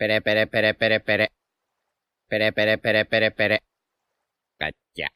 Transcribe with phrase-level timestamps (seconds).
[0.00, 1.28] Pere, pere, pere, pere, pere.
[2.26, 3.58] Pere, pere, pere, pere, pere.
[4.58, 5.08] Cacha.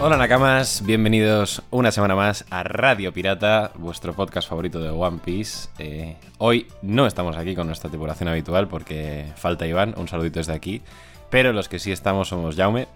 [0.00, 5.68] Hola Nakamas, bienvenidos una semana más a Radio Pirata, vuestro podcast favorito de One Piece.
[5.78, 10.54] Eh, hoy no estamos aquí con nuestra tripulación habitual porque falta Iván, un saludito desde
[10.54, 10.80] aquí.
[11.28, 12.88] Pero los que sí estamos somos Jaume,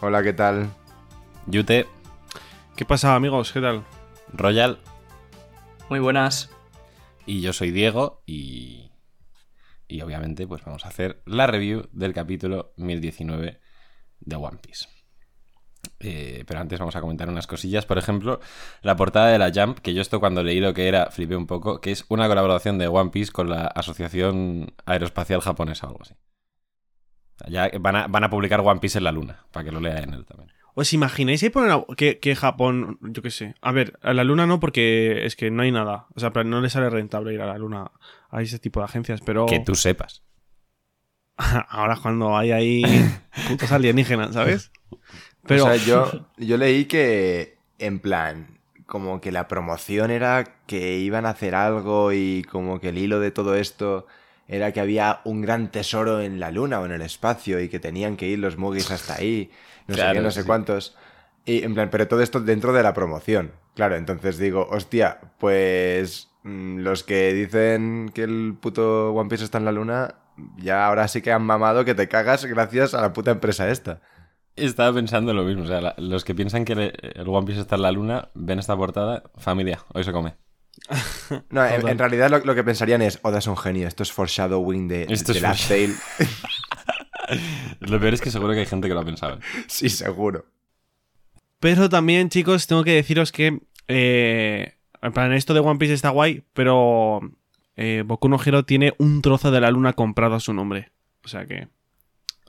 [0.00, 0.70] Hola, ¿qué tal?
[1.46, 1.88] Yute,
[2.76, 3.52] ¿Qué pasa, amigos?
[3.52, 3.84] ¿Qué tal?
[4.32, 4.78] Royal
[5.90, 6.50] Muy buenas.
[7.26, 8.92] y yo soy Diego y...
[9.88, 13.58] Y obviamente pues vamos a hacer la review del capítulo 1019
[14.20, 14.86] de One Piece.
[15.98, 17.84] Eh, pero antes vamos a comentar unas cosillas.
[17.84, 18.38] Por ejemplo,
[18.82, 21.48] la portada de la Jump, que yo esto cuando leí lo que era flipé un
[21.48, 26.02] poco, que es una colaboración de One Piece con la Asociación Aeroespacial Japonesa o algo
[26.02, 26.14] así.
[27.46, 29.98] Ya van a, van a publicar One Piece en la luna, para que lo lea
[29.98, 30.50] en él también.
[30.74, 33.54] ¿Os imagináis ahí poner a- que, que Japón, yo qué sé?
[33.60, 36.06] A ver, a la luna no, porque es que no hay nada.
[36.14, 37.90] O sea, no le sale rentable ir a la luna
[38.30, 40.22] a ese tipo de agencias, pero Que tú sepas.
[41.68, 42.82] ahora cuando hay ahí
[43.48, 44.70] putos alienígenas, ¿sabes?
[45.46, 50.98] Pero O sea, yo, yo leí que, en plan, como que la promoción era que
[50.98, 54.06] iban a hacer algo y como que el hilo de todo esto
[54.48, 57.78] era que había un gran tesoro en la luna o en el espacio y que
[57.80, 59.50] tenían que ir los Mugis hasta ahí,
[59.86, 60.46] no sé Claro, qué, no sé sí.
[60.46, 60.96] cuántos.
[61.44, 63.52] Y en plan, pero todo esto dentro de la promoción.
[63.74, 69.58] Claro, entonces digo, hostia, pues mm, los que dicen que el puto One Piece está
[69.58, 70.16] en la luna,
[70.56, 74.00] ya ahora sí que han mamado que te cagas gracias a la puta empresa esta.
[74.56, 75.62] Estaba pensando lo mismo.
[75.62, 78.30] O sea, la- los que piensan que le- el One Piece está en la luna,
[78.34, 80.36] ven esta portada, familia, hoy se come.
[81.50, 84.88] No, en, realidad lo, lo que pensarían es, Oda es un genio, esto es foreshadowing
[84.88, 85.94] de, Esto de es Last Tale.
[87.80, 89.38] Lo peor es que seguro que hay gente que lo ha pensado.
[89.66, 90.46] sí, seguro.
[91.60, 93.60] Pero también, chicos, tengo que deciros que.
[93.88, 97.20] eh, en plan, esto de One Piece está guay, pero.
[97.76, 100.90] Eh, Boku no Hero tiene un trozo de la luna comprado a su nombre.
[101.24, 101.68] O sea que.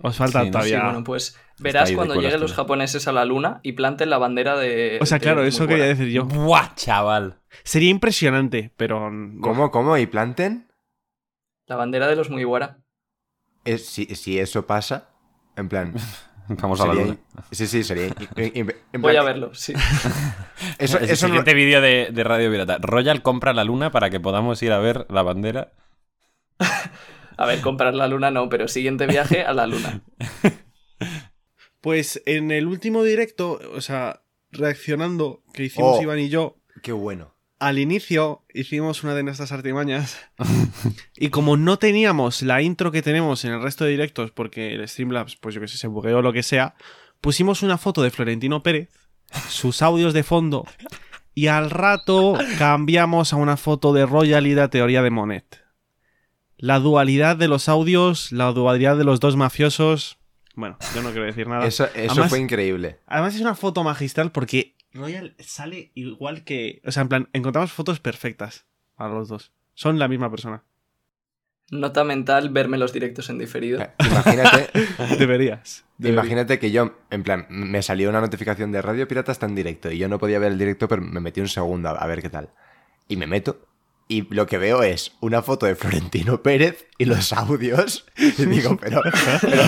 [0.01, 0.83] Os falta Sí, no Sí, todavía.
[0.83, 4.97] bueno, pues verás cuando lleguen los japoneses a la luna y planten la bandera de.
[5.01, 6.25] o sea, de claro, eso quería decir yo.
[6.25, 7.39] ¡Buah, chaval!
[7.63, 9.11] Sería impresionante, pero.
[9.41, 9.97] ¿Cómo, cómo?
[9.97, 10.71] ¿Y planten?
[11.67, 12.77] La bandera de los Mugiwara.
[13.65, 15.09] Es, si, si eso pasa,
[15.55, 15.93] en plan...
[16.47, 17.17] Vamos a la luna.
[17.51, 18.07] Sí, sí, sería...
[18.37, 19.73] in- in- Voy plan- a verlo, sí.
[20.79, 22.79] Eso, Es el eso no- siguiente vídeo de, de Radio Pirata.
[22.81, 25.73] Royal compra la luna para que podamos ir a ver la bandera.
[27.41, 30.01] A ver, comprar la luna no, pero siguiente viaje a la luna.
[31.81, 36.01] Pues en el último directo, o sea, reaccionando que hicimos Oh.
[36.01, 37.37] Iván y yo, Qué bueno.
[37.57, 40.17] al inicio hicimos una de nuestras artimañas.
[41.15, 44.85] y como no teníamos la intro que tenemos en el resto de directos, porque el
[44.89, 46.75] Streamlabs, pues yo que sé, se bugueó o lo que sea,
[47.21, 48.89] pusimos una foto de Florentino Pérez,
[49.47, 50.65] sus audios de fondo,
[51.33, 55.63] y al rato cambiamos a una foto de Royal y la teoría de Monet.
[56.61, 60.17] La dualidad de los audios, la dualidad de los dos mafiosos.
[60.55, 61.65] Bueno, yo no quiero decir nada.
[61.65, 62.99] Eso, eso Además- fue increíble.
[63.07, 66.81] Además es una foto magistral porque Royal sale igual que...
[66.85, 68.65] O sea, en plan, encontramos fotos perfectas
[68.97, 69.53] a los dos.
[69.73, 70.63] Son la misma persona.
[71.71, 73.79] Nota mental, verme los directos en diferido.
[73.79, 74.69] Eh, Imagínate,
[75.19, 75.85] Deberías.
[75.99, 79.91] imagínate que yo, en plan, me salió una notificación de Radio Pirata está en directo
[79.91, 82.29] y yo no podía ver el directo, pero me metí un segundo a ver qué
[82.29, 82.49] tal.
[83.07, 83.67] Y me meto
[84.09, 88.05] y lo que veo es una foto de Florentino Pérez y los audios.
[88.17, 89.01] Y digo, pero...
[89.39, 89.61] pero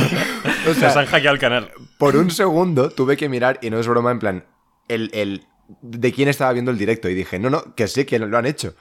[0.70, 1.72] o sea, Nos han hackeado el canal.
[1.98, 4.46] por un segundo tuve que mirar, y no es broma, en plan,
[4.90, 5.46] el, el
[5.82, 7.08] de quién estaba viendo el directo.
[7.08, 8.76] Y dije, no, no, que sí, que lo han hecho.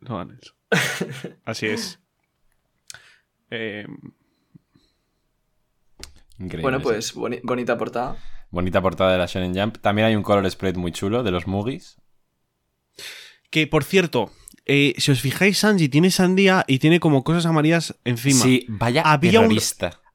[0.00, 0.54] No han hecho.
[1.44, 1.98] Así es.
[3.50, 3.84] Eh,
[6.38, 6.62] Increíble.
[6.62, 8.16] Bueno, pues boni- bonita portada.
[8.50, 9.78] Bonita portada de la Shonen Jump.
[9.78, 11.96] También hay un color spread muy chulo de los Mugis.
[13.50, 14.30] que, por cierto,
[14.72, 18.44] eh, si os fijáis, Sanji tiene sandía y tiene como cosas amarillas encima.
[18.44, 19.58] Sí, vaya Había un-.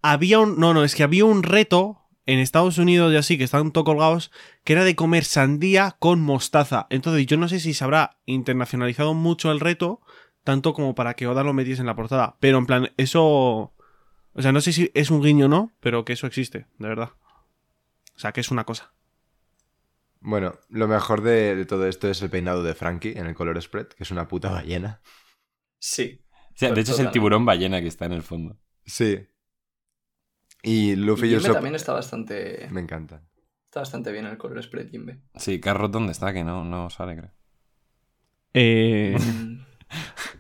[0.01, 0.57] Había un...
[0.57, 3.83] No, no, es que había un reto en Estados Unidos y así, que están todo
[3.83, 4.31] colgados,
[4.63, 6.87] que era de comer sandía con mostaza.
[6.89, 9.99] Entonces yo no sé si se habrá internacionalizado mucho el reto,
[10.45, 12.37] tanto como para que Oda lo metiese en la portada.
[12.39, 13.73] Pero en plan, eso...
[14.37, 16.87] O sea, no sé si es un guiño o no, pero que eso existe, de
[16.87, 17.09] verdad.
[18.15, 18.93] O sea, que es una cosa.
[20.27, 23.61] Bueno, lo mejor de, de todo esto es el peinado de Frankie en el color
[23.61, 24.99] spread, que es una puta ballena.
[25.77, 26.25] Sí.
[26.31, 28.57] O sea, de hecho es el tiburón ballena que está en el fondo.
[28.85, 29.27] Sí.
[30.63, 33.29] Y Luffy y Jimbe Usopp también está bastante, me encantan.
[33.65, 35.21] está bastante bien el color spread Jimbe.
[35.35, 36.33] Sí, Carrot, ¿dónde está?
[36.33, 37.31] Que no, no sale, creo.
[38.53, 39.15] Eh...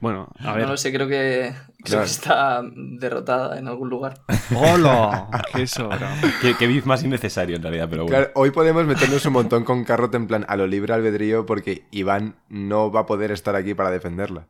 [0.01, 1.53] Bueno, a No lo sé, creo que,
[1.83, 2.05] creo No.
[2.05, 4.21] que está derrotada en algún lugar.
[4.55, 5.27] ¡Hola!
[5.53, 6.07] ¡Qué eso, bro!
[6.41, 8.17] Qué, qué beef más innecesario en realidad, pero bueno.
[8.17, 11.87] Claro, hoy podemos meternos un montón con Carrot en plan a lo libre albedrío porque
[11.91, 14.47] Iván no va a poder estar aquí para defenderla.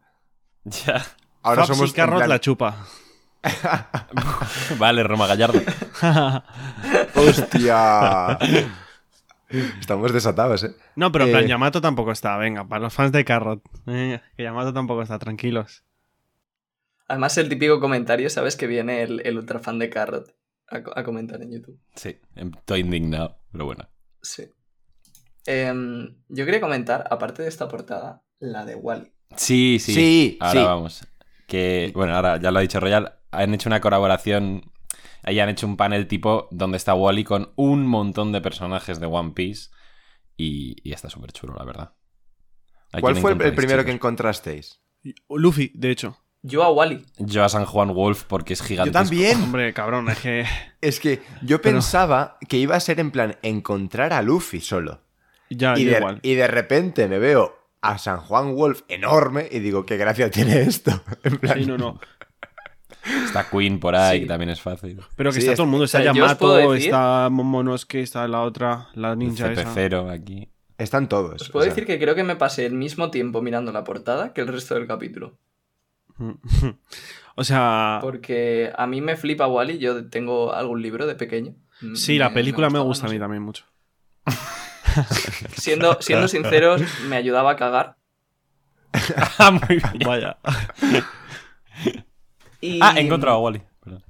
[0.63, 1.05] Ya.
[1.43, 2.87] Ahora y somos en Carrot plan, la chupa.
[4.79, 5.61] Vale, Roma Gallardo.
[7.15, 8.37] ¡Hostia!
[9.79, 10.75] Estamos desatados, ¿eh?
[10.95, 12.37] No, pero en plan, Eh, Yamato tampoco está.
[12.37, 13.61] Venga, para los fans de Carrot.
[13.85, 15.83] Que Yamato tampoco está, tranquilos.
[17.07, 18.55] Además, el típico comentario, ¿sabes?
[18.55, 20.35] Que viene el, el ultra fan de Carrot
[20.69, 21.79] a, a comentar en YouTube.
[21.95, 23.87] Sí, estoy indignado, pero bueno.
[24.21, 24.49] Sí.
[25.45, 29.13] Em, yo quería comentar, aparte de esta portada, la de Wally.
[29.35, 29.93] Sí, sí.
[29.93, 30.65] Sí, Ahora sí.
[30.65, 31.07] vamos.
[31.47, 33.13] Que, bueno, ahora ya lo ha dicho Royal.
[33.31, 34.71] Han hecho una colaboración.
[35.25, 39.07] Ahí han hecho un panel tipo donde está Wally con un montón de personajes de
[39.07, 39.69] One Piece.
[40.37, 41.93] Y, y está súper chulo, la verdad.
[42.93, 44.81] ¿A ¿Cuál fue el, primero que encontrasteis?
[45.29, 46.17] Luffy, de hecho.
[46.41, 47.03] Yo a Wally.
[47.17, 48.99] Yo a San Juan Wolf porque es Yo gigantesco.
[48.99, 49.41] también.
[49.41, 50.45] Hombre, cabrón, es que.
[50.81, 55.01] Es que yo Pero- pensaba que iba a ser en plan encontrar a Luffy solo.
[55.49, 56.19] Ya, y, yo de, igual.
[56.21, 60.61] y de repente me veo a San Juan Wolf enorme y digo, qué gracia tiene
[60.61, 60.91] esto.
[61.23, 61.99] En plan, Sí, no, no.
[63.25, 64.23] Está Queen por ahí, Sí.
[64.23, 64.99] que también es fácil.
[65.15, 65.85] Pero que Sí, está es- todo el mundo.
[65.85, 69.63] Está o sea, Yamato, está Momonosuke, está la otra, la ninja esa.
[69.63, 70.49] CP0 aquí.
[70.77, 71.41] Están todos.
[71.41, 73.83] Os puedo o sea, decir que creo que me pasé el mismo tiempo mirando la
[73.83, 75.37] portada que el resto del capítulo.
[77.35, 79.77] o sea, Porque a mí me flipa Wally.
[79.77, 81.55] Yo tengo algún libro de pequeño.
[81.93, 83.65] sí, la película me, gusta no a mí también mucho.
[85.57, 87.97] Siendo, siendo sinceros, me ayudaba a cagar.
[89.39, 89.99] ah, muy bien.
[90.05, 90.37] Vaya.
[92.65, 92.79] Y...
[92.81, 93.61] Ah, he encontrado a Wally.
[93.81, 94.03] Perdón.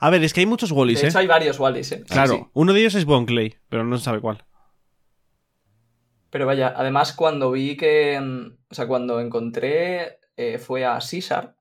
[0.00, 1.10] A ver, es que hay muchos Wallys, De ¿eh?
[1.10, 2.04] hecho, hay varios Wallys, ¿eh?
[2.08, 2.46] Claro, sí.
[2.52, 4.44] uno de ellos es Bon Clay, pero no se sabe cuál.
[6.30, 8.20] Pero vaya, además cuando vi que...
[8.20, 11.56] mm, O sea, cuando encontré eh, fue a César,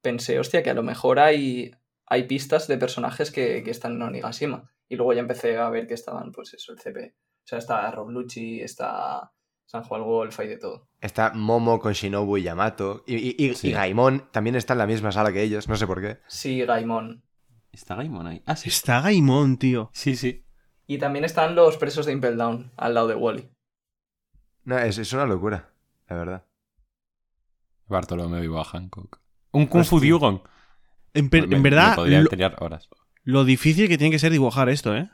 [0.00, 1.72] pensé, hostia, que a lo mejor hay,
[2.06, 4.70] hay pistas de personajes que, que están en Onigashima.
[4.88, 7.14] Y luego ya empecé a ver que estaban, pues eso, el CP.
[7.16, 9.32] O sea, está Rob Lucci, está
[9.66, 10.88] San Juan Wolf, hay de todo.
[11.04, 13.04] Está Momo con Shinobu y Yamato.
[13.06, 13.68] Y, y, y- Sí.
[13.68, 16.18] y Gaimon también está en la misma sala que ellos, no sé por qué.
[16.28, 17.22] Sí, Gaimon.
[17.72, 18.42] ¿Está Gaimon ahí?
[18.46, 18.70] Ah, sí.
[18.70, 19.90] Está Gaimon, tío.
[19.92, 20.46] Sí, sí.
[20.86, 23.50] Y también están los presos de Impel Down, al lado de Wally.
[24.64, 25.72] No, es, es una locura,
[26.08, 26.46] la verdad.
[27.86, 29.20] Bartolomeo vivo a Hancock.
[29.52, 30.00] Un Kung Fu.
[30.00, 30.40] Dugong.
[31.12, 32.30] En, per- Me- en me verdad, podría lo,
[32.60, 32.88] horas.
[33.24, 35.10] lo difícil que tiene que ser dibujar esto, ¿eh?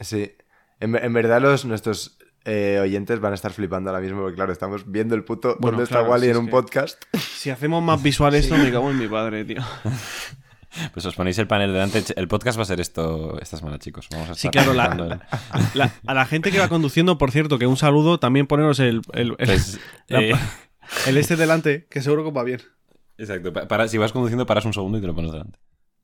[0.00, 0.32] Sí.
[0.80, 4.52] En, en verdad los nuestros eh, oyentes van a estar flipando ahora mismo porque claro,
[4.52, 7.02] estamos viendo el puto Bueno, dónde está claro, Wally sí, en es un que- podcast.
[7.36, 9.62] Si hacemos más visual esto, me cago en mi padre, tío.
[10.92, 12.02] Pues os ponéis el panel delante.
[12.16, 14.08] El podcast va a ser esto esta semana, chicos.
[14.10, 17.16] Vamos a Sí, estar claro, la- comentando el- La- a la gente que va conduciendo,
[17.16, 20.34] por cierto, que un saludo, también poneros el, el, el- Pues, La- eh,
[21.06, 22.60] el este delante, que seguro que va bien.
[23.16, 23.54] exacto.
[23.54, 25.58] Pa- para- si vas conduciendo, paras un segundo y te lo pones delante.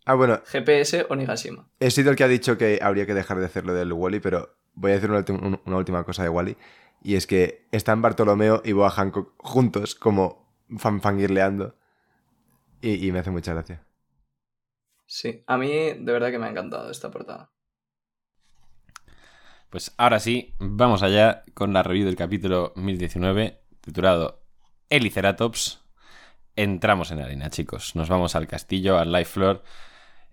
[0.06, 1.69] Ah, bueno, GPS Onigashima.
[1.79, 4.56] he sido el que ha dicho que habría que dejar de hacerlo del Wally, pero
[4.75, 6.57] voy a decir una, última cosa de Wally.
[7.03, 10.47] Y es que están Bartolomeo y Boa Hancock juntos, como
[10.77, 11.77] fanfangirleando.
[12.81, 13.85] Y, y me hace mucha gracia.
[15.07, 17.53] Sí, a mí de verdad que me ha encantado esta portada.
[19.73, 24.43] Pues ahora sí, vamos allá con la review del capítulo 1019, titulado
[24.91, 25.83] Eliceratops.
[26.57, 27.97] Entramos en arena, chicos.
[27.97, 29.63] Nos vamos al castillo, al live floor.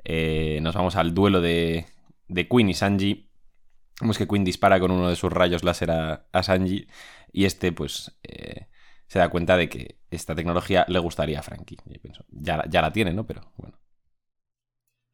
[0.03, 1.85] eh, nos vamos al duelo de,
[2.27, 3.28] de Queen y Sanji.
[3.99, 6.87] Vemos que Queen dispara con uno de sus rayos láser a, a Sanji.
[7.31, 8.67] Y este, pues, eh,
[9.07, 11.77] se da cuenta de que esta tecnología le gustaría a Frankie.
[11.85, 13.25] Y pienso, ya, la- ya la tiene, ¿no?
[13.27, 13.77] Pero bueno.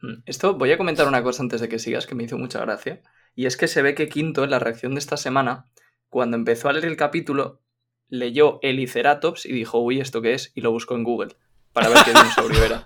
[0.02, 2.60] Mm, Esto voy a comentar una cosa antes de que sigas que me hizo mucha
[2.62, 3.02] gracia.
[3.36, 5.66] Y es que se ve que Quinto, en la reacción de esta semana,
[6.10, 7.62] cuando empezó a leer el capítulo,
[8.08, 10.52] leyó Eliceratops y dijo, uy, ¿esto qué es?
[10.56, 11.36] Y lo buscó en Google
[11.74, 12.86] para ver qué dinosaurio era.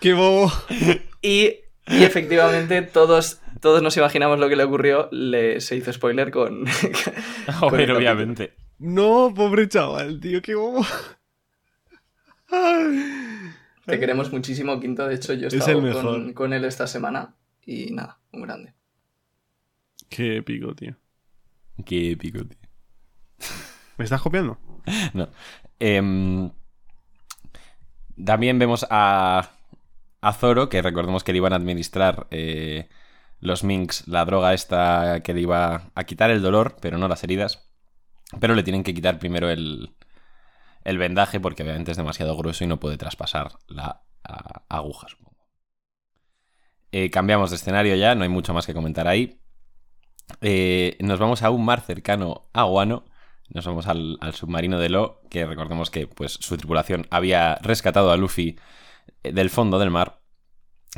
[0.00, 0.50] ¡Qué bobo!
[1.22, 1.54] Y,
[1.86, 5.08] y efectivamente todos, todos nos imaginamos lo que le ocurrió.
[5.12, 6.64] Le, se hizo spoiler con...
[7.60, 8.48] con el capítulo.
[8.78, 10.84] No, pobre chaval, tío, qué bobo.
[13.86, 15.06] Te queremos muchísimo, Quinto.
[15.06, 16.02] De hecho, yo he Es estado el mejor.
[16.02, 18.74] con, con él esta semana y nada, un grande.
[20.08, 20.96] Qué épico, tío.
[21.84, 22.58] Qué épico, tío.
[23.98, 24.58] ¿Me estás copiando?
[25.12, 25.28] No.
[25.78, 26.50] Em,
[28.24, 29.50] también vemos a,
[30.20, 32.88] a Zoro, que recordemos que le iban a administrar eh,
[33.40, 37.24] los Minks, la droga esta que le iba a quitar el dolor, pero no las
[37.24, 37.68] heridas.
[38.38, 39.94] Pero le tienen que quitar primero el,
[40.84, 44.02] el vendaje, porque obviamente es demasiado grueso y no puede traspasar la
[44.68, 45.30] aguja, supongo.
[46.92, 49.40] Eh, cambiamos de escenario ya, no hay mucho más que comentar ahí.
[50.40, 53.04] Eh, nos vamos a un mar cercano a Guano.
[53.48, 58.12] Nos vamos al, al submarino de Lo, que recordemos que pues, su tripulación había rescatado
[58.12, 58.58] a Luffy
[59.22, 60.19] eh, del fondo del mar.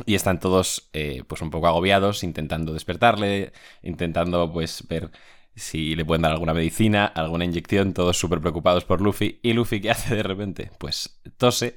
[0.07, 5.11] Y están todos eh, pues un poco agobiados, intentando despertarle, intentando pues ver
[5.55, 9.41] si le pueden dar alguna medicina, alguna inyección, todos súper preocupados por Luffy.
[9.43, 10.71] ¿Y Luffy qué hace de repente?
[10.79, 11.77] Pues tose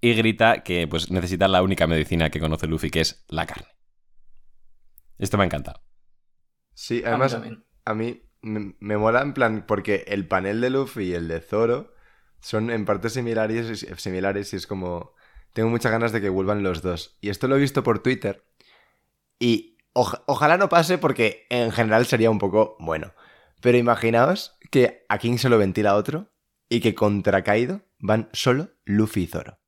[0.00, 3.68] y grita que pues necesita la única medicina que conoce Luffy, que es la carne.
[5.18, 5.80] Esto me ha encantado.
[6.74, 7.34] Sí, A mí además,
[7.84, 11.40] a mí me, me mola en plan porque el panel de Luffy y el de
[11.40, 11.94] Zoro
[12.40, 15.14] son en parte similares, similares y es como...
[15.56, 17.16] Tengo muchas ganas de que vuelvan los dos.
[17.22, 18.44] Y esto lo he visto por Twitter
[19.38, 23.14] y oj- ojalá no pase porque en general sería un poco bueno.
[23.62, 26.30] Pero imaginaos que a King se lo ventila otro
[26.68, 29.58] y que contra Kaido van solo Luffy y Zoro.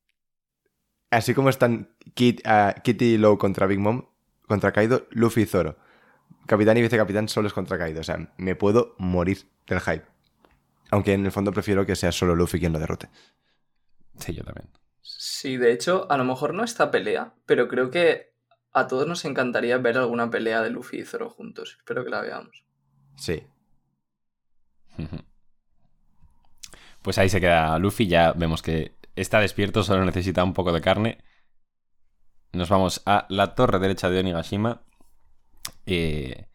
[1.10, 1.96] Así como están
[2.44, 4.10] ah, Kitty y Low contra Big Mom,
[4.46, 5.78] contra Kaido, Luffy y Zoro.
[6.46, 8.02] Capitán y vicecapitán solo es contra Kaido.
[8.02, 10.04] O sea, me puedo morir del hype.
[10.90, 13.08] Aunque en el fondo prefiero que sea solo Luffy quien lo derrote.
[14.18, 14.68] Sí, yo también.
[15.10, 18.34] Sí, de hecho, a lo mejor no esta pelea, pero creo que
[18.72, 21.76] a todos nos encantaría ver alguna pelea de Luffy y Zoro juntos.
[21.78, 22.64] Espero que la veamos.
[23.16, 23.46] Sí.
[27.00, 30.80] Pues ahí se queda Luffy, ya vemos que está despierto, solo necesita un poco de
[30.80, 31.18] carne.
[32.52, 34.82] Nos vamos a la torre derecha de Onigashima.
[35.86, 36.48] Eh,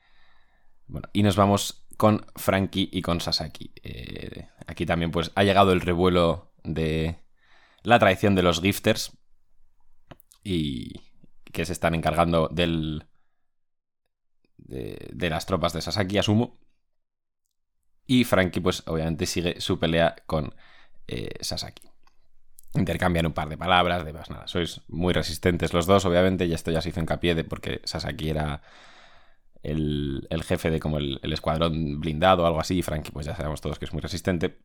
[0.86, 3.74] bueno, y nos vamos con Frankie y con Sasaki.
[3.84, 7.23] Eh, aquí también pues ha llegado el revuelo de
[7.84, 9.18] la traición de los gifters
[10.44, 11.02] y
[11.52, 13.06] que se están encargando del
[14.58, 16.60] de, las tropas de Sasaki, asumo.
[18.06, 20.54] Y Frankie, pues obviamente sigue su pelea con
[21.08, 21.84] eh, Sasaki.
[22.76, 24.48] Intercambian un par de palabras, de más nada.
[24.48, 28.30] Sois muy resistentes los dos, obviamente, y esto ya se hizo hincapié de porque Sasaki
[28.30, 28.62] era
[29.62, 33.36] el, el jefe de como el, escuadrón blindado o algo así, y Frankie, pues ya
[33.36, 34.60] sabemos todos que es muy resistente.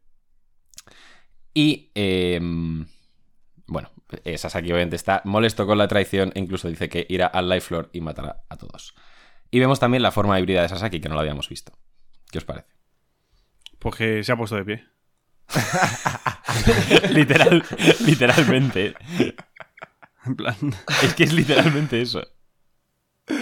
[1.54, 2.40] Y eh,
[3.68, 3.90] bueno,
[4.24, 7.68] eh, Sasaki obviamente está molesto con la traición e incluso dice que irá al Life
[7.68, 8.94] Floor y matará a todos.
[9.50, 11.72] Y vemos también la forma híbrida de Sasaki, que no lo habíamos visto.
[12.30, 12.68] ¿Qué os parece?
[13.78, 14.84] Porque se ha puesto de pie.
[17.10, 17.64] Literal,
[18.00, 18.94] literalmente.
[20.24, 20.56] En plan.
[21.02, 22.22] Es que es literalmente eso.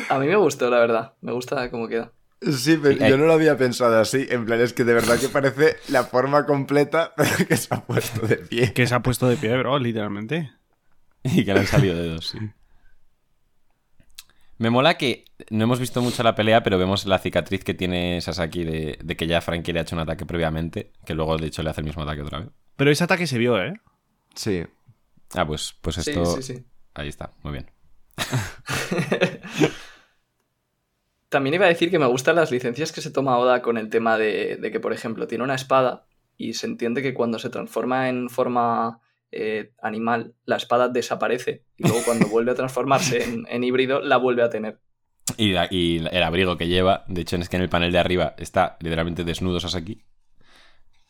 [0.08, 1.14] A mí me gustó, la verdad.
[1.20, 2.12] Me gusta cómo queda.
[2.40, 3.10] Sí, pero Sí, eh.
[3.10, 4.26] yo no lo había pensado así.
[4.28, 7.84] En plan, es que de verdad que parece la forma completa pero que se ha
[7.84, 8.72] puesto de pie.
[8.72, 10.52] Que se ha puesto de pie, bro, literalmente.
[11.24, 12.38] Y que le han salido dedos, sí.
[14.58, 18.20] Me mola que no hemos visto mucho la pelea, pero vemos la cicatriz que tiene
[18.20, 21.48] Sasaki de, de que ya Frankie le ha hecho un ataque previamente, que luego de
[21.48, 22.48] hecho le hace el mismo ataque otra vez.
[22.76, 23.74] Pero ese ataque se vio, ¿eh?
[24.34, 24.64] Sí.
[25.34, 26.36] Ah, pues, pues Sí, esto...
[26.36, 26.64] sí, sí.
[26.94, 27.70] Ahí está, muy bien.
[31.28, 33.90] También iba a decir que me gustan las licencias que se toma Oda con el
[33.90, 36.06] tema de, de que, por ejemplo, tiene una espada
[36.36, 39.00] y se entiende que cuando se transforma en forma
[39.32, 44.18] eh, animal, la espada desaparece y luego cuando vuelve a transformarse en, en híbrido, la
[44.18, 44.80] vuelve a tener.
[45.36, 47.98] Y, la- y el abrigo que lleva, de hecho es que en el panel de
[47.98, 50.04] arriba está literalmente desnudo Sasaki.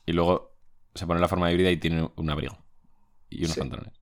[0.07, 0.57] Y luego
[0.95, 2.57] se pone la forma híbrida y tiene un abrigo.
[3.29, 3.61] Y unos Sí.
[3.61, 4.01] pantalones.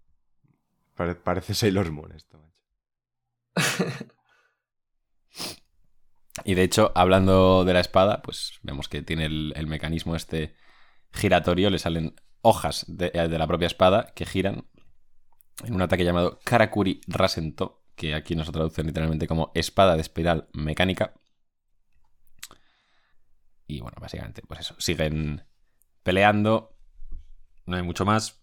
[0.94, 2.54] Pare- parece Sailor Moon esto, macho.
[6.44, 10.54] Y de hecho, hablando de la espada, pues vemos que tiene el, mecanismo este
[11.12, 14.66] giratorio, le salen hojas de, eh, de la propia espada que giran
[15.64, 20.48] en un ataque llamado Karakuri Rasento, que aquí nos traducen literalmente como espada de espiral
[20.52, 21.14] mecánica.
[23.66, 25.44] Y bueno, básicamente, pues eso, siguen
[26.02, 26.76] peleando,
[27.64, 28.42] no hay mucho más.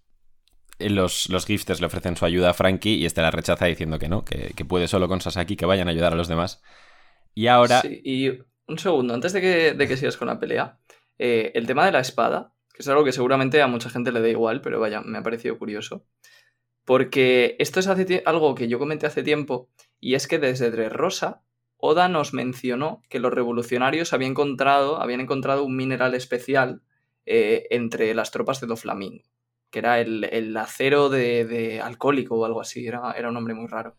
[0.79, 4.00] Eh, Los, los gifters le ofrecen su ayuda a Frankie y este la rechaza diciendo
[4.00, 6.62] que no, que, que puede solo con Sasaki, que vayan a ayudar a los demás.
[7.33, 8.29] Y ahora Sí, y
[8.67, 10.79] un segundo, antes de que, de que sigas con la pelea,
[11.17, 14.21] eh, el tema de la espada, que es algo que seguramente a mucha gente le
[14.21, 16.05] da igual, pero vaya, me ha parecido curioso.
[16.85, 19.69] Porque esto es algo que yo comenté hace tiempo,
[20.00, 21.43] y es que desde Dressrosa,
[21.77, 26.81] Oda nos mencionó que los revolucionarios habían encontrado, habían encontrado un mineral especial
[27.25, 29.23] eh, entre las tropas de Doflamingo,
[29.69, 33.53] que era el, el acero de, de alcohólico o algo así, era, era un nombre
[33.53, 33.95] muy raro.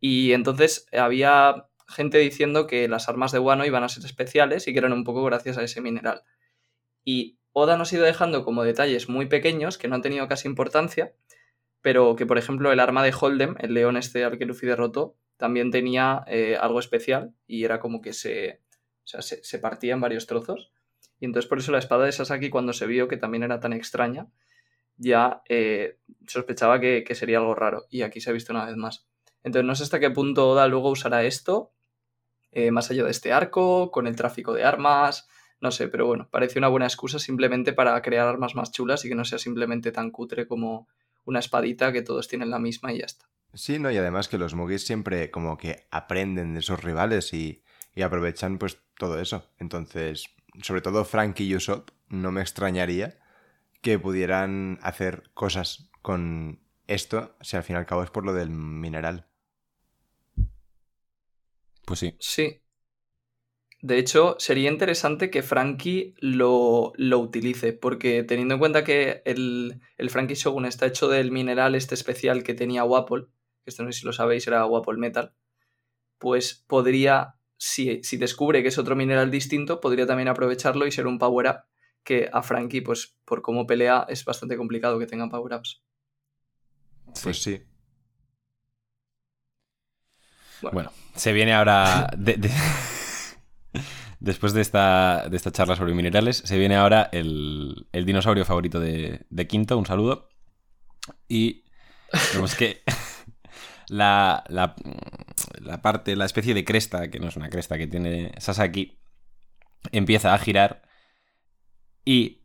[0.00, 4.72] Y entonces había gente diciendo que las armas de Wano iban a ser especiales y
[4.72, 6.22] que eran un poco gracias a ese mineral.
[7.04, 10.48] Y Oda nos ha ido dejando como detalles muy pequeños que no han tenido casi
[10.48, 11.14] importancia,
[11.82, 15.16] pero que por ejemplo el arma de Holdem, el león este al que Luffy derrotó,
[15.36, 18.62] también tenía eh, algo especial y era como que se,
[19.04, 20.72] o sea, se, partía en varios trozos.
[21.20, 23.72] Y entonces por eso la espada de Sasaki cuando se vio que también era tan
[23.72, 24.28] extraña,
[24.96, 29.06] ya eh, sospechaba que sería algo raro y aquí se ha visto una vez más.
[29.44, 31.72] Entonces no sé hasta qué punto Oda luego usará esto,
[32.50, 35.28] eh, más allá de este arco, con el tráfico de armas,
[35.60, 39.08] No sé, pero bueno, parece una buena excusa simplemente para crear armas más chulas y
[39.08, 40.88] que no sea simplemente tan cutre como
[41.24, 43.26] una espadita que todos tienen la misma y ya está.
[43.54, 47.62] Sí, no, y además que los Mugis siempre como que aprenden de esos rivales y,
[47.94, 49.48] y aprovechan pues todo eso.
[49.58, 50.26] Entonces,
[50.60, 53.18] sobre todo Frank y Usopp, no me extrañaría
[53.80, 58.34] que pudieran hacer cosas con esto si al fin y al cabo es por lo
[58.34, 59.26] del mineral.
[61.86, 62.16] Pues sí.
[62.18, 62.60] Sí.
[63.80, 69.82] De hecho, sería interesante que Frankie lo, lo utilice, porque teniendo en cuenta que el,
[69.98, 73.30] el Frankie Shogun está hecho del mineral este especial que tenía Wapol,
[73.62, 75.34] que esto no sé si lo sabéis, era Wapol Metal,
[76.16, 81.06] pues podría, si, si descubre que es otro mineral distinto, podría también aprovecharlo y ser
[81.06, 81.64] un power-up
[82.04, 85.82] que a Frankie, pues por cómo pelea, es bastante complicado que tenga power-ups.
[87.22, 87.62] Pues sí.
[90.72, 92.08] Bueno, se viene ahora.
[92.16, 92.50] de- de-
[94.20, 98.80] Después de esta, de esta charla sobre minerales, se viene ahora el, el dinosaurio favorito
[98.80, 99.76] de, de Quinto.
[99.76, 100.30] Un saludo.
[101.28, 101.64] Y
[102.32, 102.82] vemos que
[103.88, 104.76] la, la,
[105.60, 108.98] la parte, la especie de cresta, que no es una cresta que tiene Sasaki,
[109.92, 110.82] empieza a girar
[112.04, 112.42] y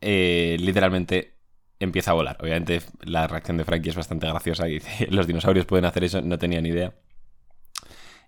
[0.00, 1.38] eh, literalmente
[1.78, 2.38] empieza a volar.
[2.40, 6.20] Obviamente la reacción de Frankie es bastante graciosa y dice, los dinosaurios pueden hacer eso,
[6.22, 6.94] no tenía ni idea.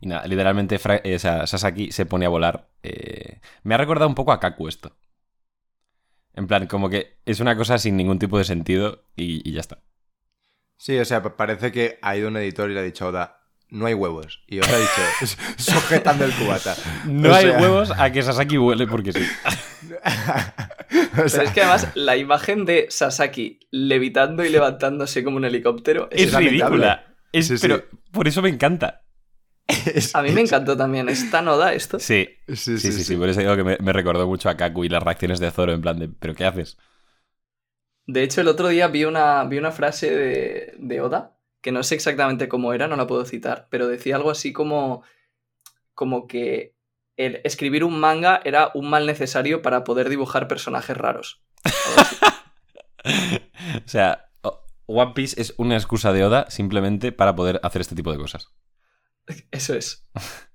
[0.00, 2.68] Y nada, literalmente Fra- eh, o sea, Sasaki se pone a volar.
[2.82, 4.96] eh, Me ha recordado un poco a Kaku esto.
[6.34, 9.60] En plan, como que es una cosa sin ningún tipo de sentido y, y ya
[9.60, 9.78] está.
[10.78, 13.40] Sí, o sea, pa- parece que ha ido un editor y le ha dicho Oda,
[13.70, 14.44] no hay huevos.
[14.46, 16.76] Y os ha dicho, "S- sujetando el cubata.
[17.06, 19.20] No O hay sea- huevos a que Sasaki vuele porque sí.
[19.88, 19.96] o
[21.14, 26.32] Pero es que además la imagen de Sasaki levitando y levantándose como un helicóptero es
[26.34, 27.14] ridícula.
[27.32, 27.62] Es, Sí, sí.
[27.66, 29.02] Pero por eso me encanta.
[29.68, 31.08] Es- A mí me encantó también.
[31.08, 31.98] ¿Es tan oda esto?
[31.98, 34.84] Sí, Sí, sí, sí, sí, por eso digo que me, me recordó mucho a Kaku
[34.84, 36.76] y las reacciones de Zoro en plan de, ¿pero qué haces?
[38.06, 41.82] De hecho, el otro día vi una, vi una frase de, de Oda, que no
[41.82, 45.02] sé exactamente cómo era, no la puedo citar, pero decía algo así como,
[45.94, 46.74] como que
[47.16, 51.42] el escribir un manga era un mal necesario para poder dibujar personajes raros.
[53.84, 54.30] O sea,
[54.86, 58.48] One Piece es una excusa de Oda simplemente para poder hacer este tipo de cosas.
[59.50, 60.08] Eso es.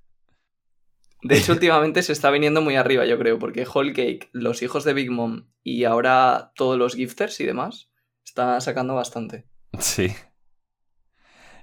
[1.22, 4.82] De hecho, últimamente se está viniendo muy arriba, yo creo, porque Whole Cake, los hijos
[4.82, 7.90] de Big Mom y ahora todos los gifters y demás,
[8.24, 9.46] está sacando bastante.
[9.78, 10.12] Sí.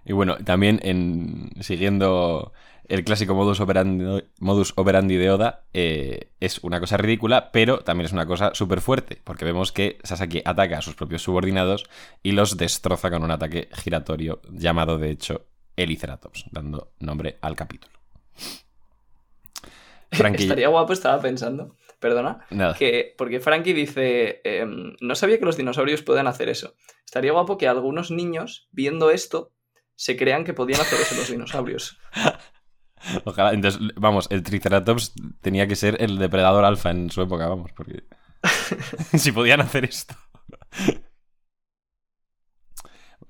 [0.05, 2.53] Y bueno, también en siguiendo
[2.87, 8.05] el clásico modus operandi, modus operandi de Oda, eh, es una cosa ridícula, pero también
[8.05, 11.85] es una cosa súper fuerte, porque vemos que Sasaki ataca a sus propios subordinados
[12.23, 15.45] y los destroza con un ataque giratorio llamado, de hecho,
[15.83, 17.93] Eliceratops, dando nombre al capítulo.
[20.11, 22.73] Frankie- Estaría guapo, estaba pensando, perdona, Nada.
[22.73, 26.73] que porque Frankie dice, em, no sabía que los dinosaurios pueden hacer eso.
[27.05, 29.51] Estaría guapo que algunos niños, viendo esto,
[29.95, 31.99] se crean que podían hacer eso los dinosaurios.
[33.25, 33.53] Ojalá.
[33.53, 38.03] Entonces, vamos, el Triceratops tenía que ser el depredador alfa en su época, vamos, porque.
[39.17, 40.15] si podían hacer esto.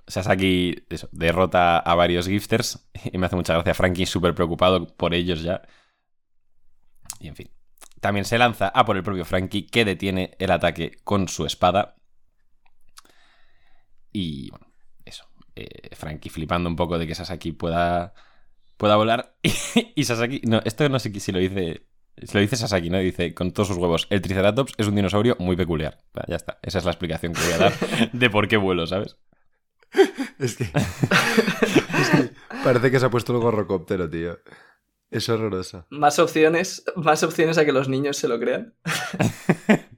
[0.09, 5.13] Sasaki eso, derrota a varios gifters y me hace mucha gracia Frankie súper preocupado por
[5.13, 5.61] ellos ya.
[7.19, 7.49] Y en fin.
[8.01, 11.97] También se lanza a por el propio Frankie que detiene el ataque con su espada.
[14.11, 14.67] Y bueno,
[15.05, 15.25] eso.
[15.55, 18.13] Eh, Frankie flipando un poco de que Sasaki pueda
[18.77, 19.35] pueda volar.
[19.95, 20.41] y Sasaki.
[20.45, 21.85] No, esto no sé si lo dice.
[22.17, 22.97] Si lo dice Sasaki, ¿no?
[22.97, 24.07] Dice con todos sus huevos.
[24.09, 25.99] El Triceratops es un dinosaurio muy peculiar.
[26.27, 26.57] Ya está.
[26.63, 27.73] Esa es la explicación que voy a dar
[28.13, 29.17] de por qué vuelo, ¿sabes?
[30.39, 32.31] Es que, es que
[32.63, 34.39] parece que se ha puesto el gorrocóptero, tío.
[35.11, 35.85] Es horroroso.
[35.89, 38.75] Más opciones, más opciones a que los niños se lo crean.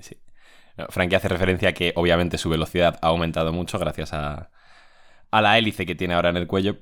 [0.00, 0.16] Sí.
[0.76, 4.50] No, Frankie hace referencia a que obviamente su velocidad ha aumentado mucho gracias a,
[5.30, 6.78] a la hélice que tiene ahora en el cuello.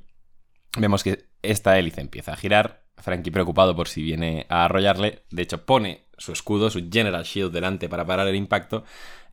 [0.77, 2.85] Vemos que esta hélice empieza a girar.
[2.99, 5.25] Frankie preocupado por si viene a arrollarle.
[5.31, 8.85] De hecho, pone su escudo, su General Shield delante para parar el impacto.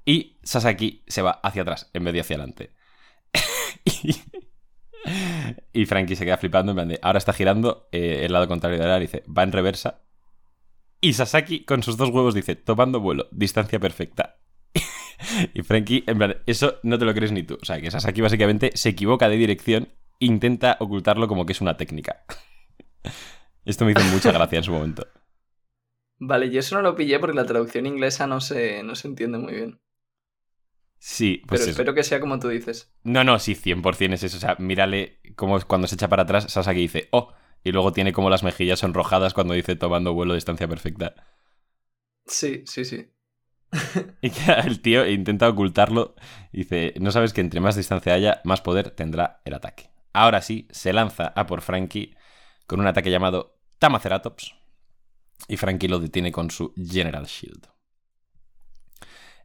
[0.05, 2.73] Y Sasaki se va hacia atrás en vez de hacia adelante.
[5.73, 8.85] y, Frankie se queda flipando en plan ahora está girando eh, el lado contrario de
[8.85, 9.23] la hélice.
[9.25, 10.01] Va en reversa.
[10.99, 14.37] Y Sasaki con sus dos huevos dice, tomando vuelo, distancia perfecta.
[15.53, 17.57] y Frankie, en plan, eso no te lo crees ni tú.
[17.61, 19.89] O sea, que Sasaki básicamente se equivoca de dirección,
[20.19, 22.23] intenta ocultarlo como que es una técnica.
[23.65, 25.07] Esto me hizo mucha gracia en su momento.
[26.19, 29.37] Vale, yo eso no lo pillé porque la traducción inglesa no se, no se entiende
[29.37, 29.79] muy bien.
[31.05, 31.71] Sí, pues Pero eso.
[31.71, 32.89] espero que sea como tú dices.
[33.03, 34.37] No, no, sí, 100% es eso.
[34.37, 37.91] O sea, mírale cómo es cuando se echa para atrás, Sasaki dice, oh, Y luego
[37.91, 41.13] tiene como las mejillas sonrojadas cuando dice tomando vuelo a distancia perfecta.
[42.25, 43.09] Sí, sí, sí.
[44.21, 46.15] Y que el tío intenta ocultarlo.
[46.51, 49.89] Dice, no sabes que entre más distancia haya, más poder tendrá el ataque.
[50.13, 52.15] Ahora sí, se lanza a por Frankie
[52.67, 54.55] con un ataque llamado Tamaceratops.
[55.47, 57.72] Y Frankie lo detiene con su General Shield.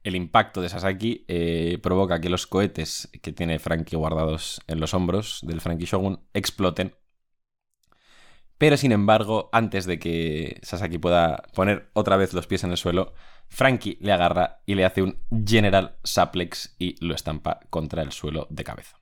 [0.08, 4.94] El impacto de Sasaki eh, provoca que los cohetes que tiene Frankie guardados en los
[4.94, 6.94] hombros del Frankie Shogun exploten.
[8.56, 12.78] Pero sin embargo, antes de que Sasaki pueda poner otra vez los pies en el
[12.78, 13.12] suelo,
[13.48, 18.46] Frankie le agarra y le hace un General Suplex y lo estampa contra el suelo
[18.48, 18.98] de cabeza.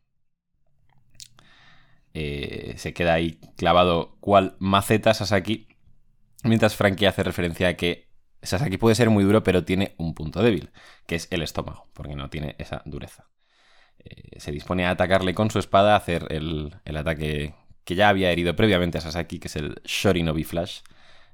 [2.15, 5.69] Eh, se queda ahí clavado cual maceta Sasaki,
[6.43, 8.06] mientras Frankie hace referencia a que
[8.43, 10.71] Sasaki puede ser muy duro, pero tiene un punto débil,
[11.07, 13.29] que es el estómago, porque no tiene esa dureza.
[13.99, 18.31] Eh, se dispone a atacarle con su espada, a hacer el, ataque que ya había
[18.31, 20.81] herido previamente a Sasaki, que es el Shorinobi Flash,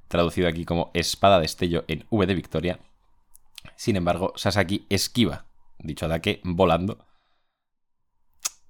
[0.09, 2.81] traducido aquí como espada de estello en V de victoria.
[3.77, 5.47] Sin embargo, Sasaki esquiva
[5.79, 7.07] dicho ataque volando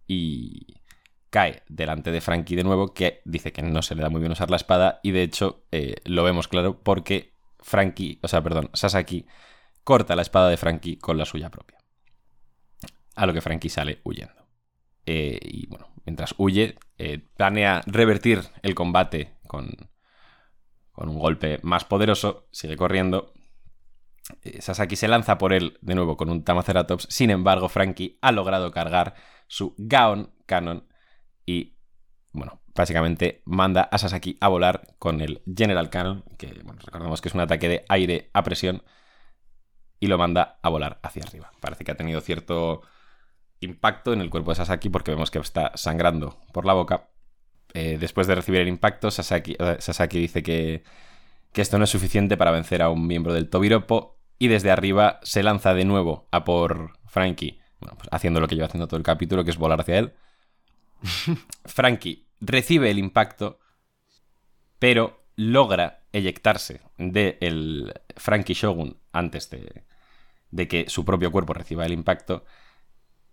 [0.06, 0.82] y
[1.30, 4.32] cae delante de Frankie de nuevo, que dice que no se le da muy bien
[4.32, 7.31] usar la espada y de hecho eh, lo vemos claro porque
[7.62, 9.26] Frankie, o sea, perdón, Sasaki
[9.84, 11.78] corta la espada de Frankie con la suya propia.
[13.14, 14.46] A lo que Frankie sale huyendo.
[15.06, 19.90] Eh, y bueno, mientras huye, eh, planea revertir el combate con,
[20.92, 23.32] con un golpe más poderoso, sigue corriendo.
[24.42, 27.06] Eh, Sasaki se lanza por él de nuevo con un Tamaceratops.
[27.10, 29.14] Sin embargo, Frankie ha logrado cargar
[29.46, 30.88] su Gaon Cannon
[31.44, 31.76] y,
[32.32, 37.28] bueno, básicamente manda a Sasaki a volar con el General Cannon, que bueno, recordamos que
[37.28, 38.82] es un ataque de aire a presión,
[40.02, 41.52] y lo manda a volar hacia arriba.
[41.60, 42.82] Parece que ha tenido cierto
[43.60, 47.08] impacto en el cuerpo de Sasaki porque vemos que está sangrando por la boca.
[47.72, 50.82] Eh, después de recibir el impacto, Sasaki, eh, Sasaki dice que,
[51.52, 55.20] que esto no es suficiente para vencer a un miembro del Tobiropo y desde arriba
[55.22, 58.98] se lanza de nuevo a por Frankie, bueno, pues haciendo lo que lleva haciendo todo
[58.98, 60.14] el capítulo, que es volar hacia él.
[61.64, 63.60] Frankie recibe el impacto,
[64.78, 69.84] pero logra eyectarse del Frankie Shogun antes de,
[70.50, 72.44] de que su propio cuerpo reciba el impacto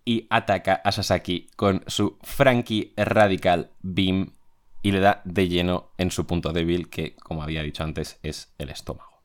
[0.06, 4.34] y ataca a Sasaki con su Frankie Radical Beam
[4.82, 8.54] y le da de lleno en su punto débil, que, como había dicho antes, es
[8.58, 9.22] el estómago.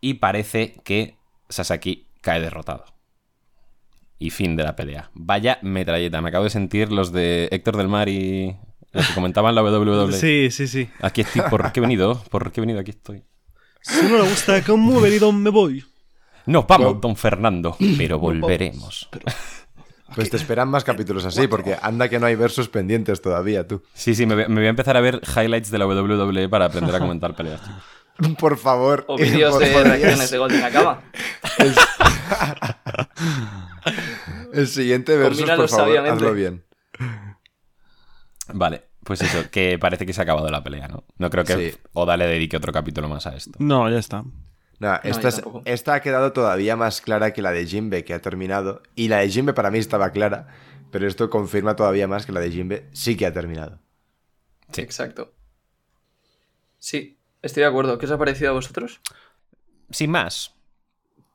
[0.00, 2.86] Y parece que Sasaki cae derrotado.
[4.22, 5.10] Y fin de la pelea.
[5.14, 6.20] Vaya metralleta.
[6.20, 8.56] Me acabo de sentir los de Héctor del Mar y
[8.92, 10.12] los que comentaban la WWE.
[10.12, 10.88] Sí, sí, sí.
[11.00, 11.42] Aquí estoy.
[11.50, 12.22] ¿Por qué he venido?
[12.30, 12.78] ¿Por qué he venido?
[12.78, 13.24] Aquí estoy.
[13.80, 15.84] Si no le gusta cómo he venido, me voy.
[16.46, 19.08] Nos vamos, don Fernando, pero volveremos.
[20.14, 23.82] Pues te esperan más capítulos así, porque anda que no hay versos pendientes todavía, tú.
[23.92, 26.66] Sí, sí, me voy, me voy a empezar a ver highlights de la WWE para
[26.66, 27.60] aprender a comentar peleas.
[28.38, 29.04] Por favor.
[29.08, 31.02] O vídeos de reacciones de Golden Acaba.
[34.52, 36.16] El, siguiente verso, por Combínalos favor, sabiamente.
[36.24, 36.64] hazlo bien.
[38.52, 41.04] Vale, pues eso, que parece que se ha acabado la pelea, ¿no?
[41.18, 41.78] No creo que Sí.
[41.92, 43.52] Oda le dedique otro capítulo más a esto.
[43.58, 44.24] No, ya está.
[44.78, 48.20] No, esta, es- esta ha quedado todavía más clara que la de Jimbe, que ha
[48.20, 48.82] terminado.
[48.96, 50.48] Y la de Jimbe para mí estaba clara,
[50.90, 53.78] pero esto confirma todavía más que la de Jimbe sí que ha terminado.
[54.72, 54.80] Sí.
[54.80, 55.32] Exacto.
[56.78, 57.96] Sí, estoy de acuerdo.
[57.98, 59.00] ¿Qué os ha parecido a vosotros?
[59.90, 60.54] Sin más.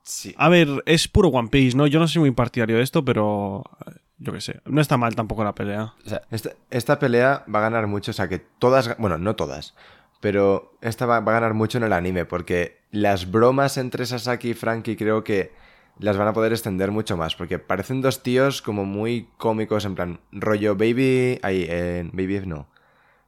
[0.08, 0.34] Sí.
[0.38, 1.86] A ver, es puro One Piece, ¿no?
[1.86, 3.62] Yo no soy muy partidario de esto, pero.
[3.86, 4.60] eh, Yo qué sé.
[4.64, 5.92] No está mal tampoco la pelea.
[6.04, 9.36] O sea, Esta, esta pelea va a ganar mucho, o sea que todas, bueno, no
[9.36, 9.74] todas,
[10.20, 14.50] pero esta va, va a ganar mucho en el anime, porque las bromas entre Sasaki
[14.50, 15.52] y Frankie creo que
[15.98, 19.94] las van a poder extender mucho más, porque parecen dos tíos como muy cómicos, en
[19.94, 21.38] plan, rollo Baby...
[21.42, 22.66] Ahí, eh, Baby no.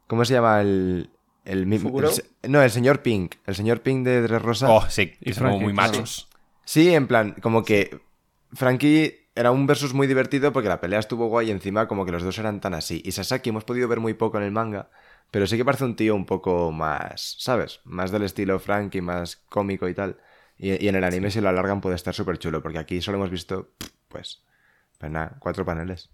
[0.06, 1.10] ¿Cómo se llama el...
[1.44, 4.70] el, el no, el señor Pink, el señor Pink de Dres Rosa.
[4.70, 6.28] oh, sí, Y son como Frankie, muy machos.
[6.64, 8.00] Sí, en plan, como que
[8.52, 12.12] Frankie era un versus muy divertido porque la pelea estuvo guay y encima como que
[12.12, 13.02] los dos eran tan así.
[13.04, 14.90] Y Sasaki hemos podido ver muy poco en el manga,
[15.30, 17.80] pero sí que parece un tío un poco más, ¿sabes?
[17.84, 20.18] Más del estilo Frankie, más cómico y tal.
[20.58, 23.18] Y, y en el anime si lo alargan puede estar súper chulo, porque aquí solo
[23.18, 23.70] hemos visto,
[24.08, 24.42] pues,
[24.98, 26.10] pues nada, cuatro paneles.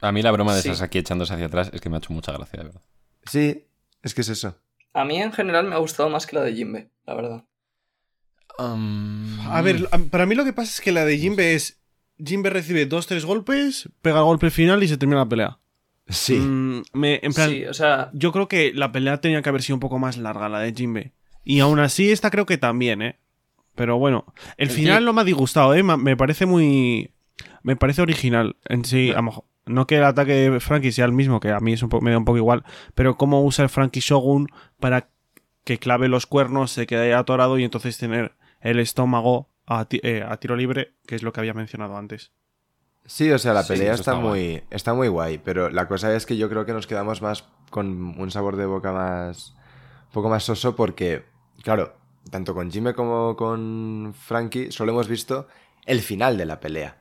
[0.00, 0.68] A mí la broma de Sí.
[0.68, 2.82] Sasaki echándose hacia atrás es que me ha hecho mucha gracia, de verdad.
[3.24, 3.66] Sí,
[4.02, 4.56] es que es eso.
[4.92, 7.44] A mí en general me ha gustado más que la de Jimbe, la verdad.
[9.48, 11.78] A ver, para mí lo que pasa es que la de Jimbe es.
[12.22, 15.58] Jimbe recibe dos, tres golpes, pega el golpe final y se termina la pelea.
[16.08, 16.34] Sí.
[16.36, 19.62] Mm, me- en plan, Sí, o sea, yo creo que la pelea tenía que haber
[19.62, 21.12] sido un poco más larga, la de Jimbe.
[21.44, 23.18] Y aún así, esta creo que también, ¿eh?
[23.74, 24.26] Pero bueno,
[24.58, 25.82] el El final no me ha disgustado, ¿eh?
[25.82, 27.10] Me parece muy.
[27.62, 29.06] Me parece original en sí.
[29.08, 29.12] No.
[29.14, 29.44] A lo mejor.
[29.66, 32.04] no que el ataque de Frankie sea el mismo, que a mí es un poco,
[32.04, 35.08] me da un poco igual, pero cómo usa el Frankie Shogun para
[35.64, 40.24] que clave los cuernos, se quede atorado y entonces tener el estómago a, ti- eh,
[40.26, 42.32] a tiro libre, que es lo que había mencionado antes.
[43.06, 46.14] Sí, o sea, la Sí, pelea está, está muy, está muy guay, pero la cosa
[46.14, 49.54] es que yo creo que nos quedamos más con un sabor de boca más.
[50.08, 51.24] un poco más soso porque,
[51.62, 51.94] claro,
[52.30, 55.48] tanto con Jimmy como con Frankie solo hemos visto
[55.86, 56.98] el final de la pelea.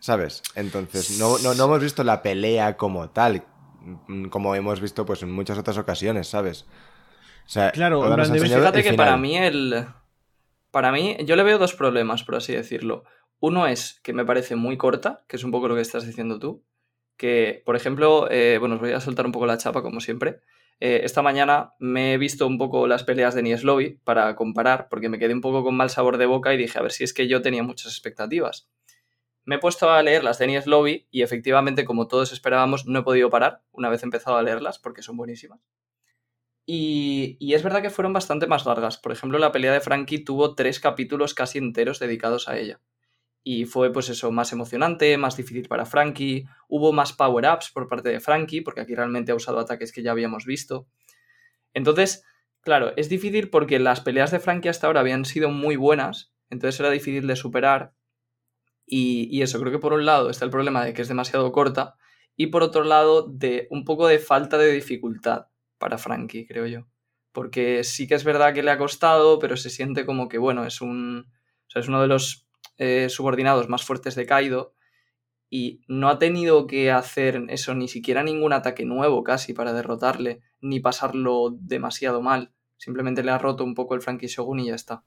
[0.00, 0.42] ¿Sabes?
[0.54, 3.44] Entonces, no, no, no hemos visto la pelea como tal,
[4.30, 6.64] como hemos visto pues en muchas otras ocasiones, ¿sabes?
[7.46, 8.00] O sea, Claro,
[8.60, 8.96] Fíjate que final.
[8.96, 9.86] para mí el.
[10.76, 13.04] Para mí, yo le veo dos problemas, por así decirlo.
[13.40, 16.38] Uno es que me parece muy corta, que es un poco lo que estás diciendo
[16.38, 16.66] tú.
[17.16, 20.40] Que, por ejemplo, eh, bueno, os voy a soltar un poco la chapa, como siempre.
[20.78, 24.88] Eh, esta mañana me he visto un poco las peleas de Nies Lobby para comparar,
[24.90, 27.04] porque me quedé un poco con mal sabor de boca y dije, a ver si
[27.04, 28.68] es que yo tenía muchas expectativas.
[29.46, 32.98] Me he puesto a leer las de Nies Lobby y efectivamente, como todos esperábamos, no
[32.98, 35.58] he podido parar una vez empezado a leerlas porque son buenísimas.
[36.68, 38.98] Y, es verdad que fueron bastante más largas.
[38.98, 42.80] Por ejemplo, la pelea de Frankie tuvo tres capítulos casi enteros dedicados a ella.
[43.44, 46.46] Y fue, pues eso, más emocionante, más difícil para Frankie.
[46.68, 50.10] Hubo más power-ups por parte de Frankie, porque aquí realmente ha usado ataques que ya
[50.10, 50.88] habíamos visto.
[51.72, 52.24] Entonces,
[52.60, 56.80] claro, es difícil porque las peleas de Frankie hasta ahora habían sido muy buenas, entonces
[56.80, 57.94] era difícil de superar.
[58.84, 61.96] Y eso, creo que por un lado está el problema de que es demasiado corta,
[62.36, 65.46] y por otro lado, de un poco de falta de dificultad
[65.78, 66.86] para Frankie, creo yo.
[67.32, 70.64] Porque sí que es verdad que le ha costado, pero se siente como que, bueno,
[70.64, 71.26] es un.
[71.68, 74.74] O sea, es uno de los eh, subordinados más fuertes de Kaido.
[75.48, 80.40] Y no ha tenido que hacer eso, ni siquiera ningún ataque nuevo casi para derrotarle,
[80.60, 82.52] ni pasarlo demasiado mal.
[82.78, 85.04] Simplemente le ha roto un poco el Frankie Shogun y ya está.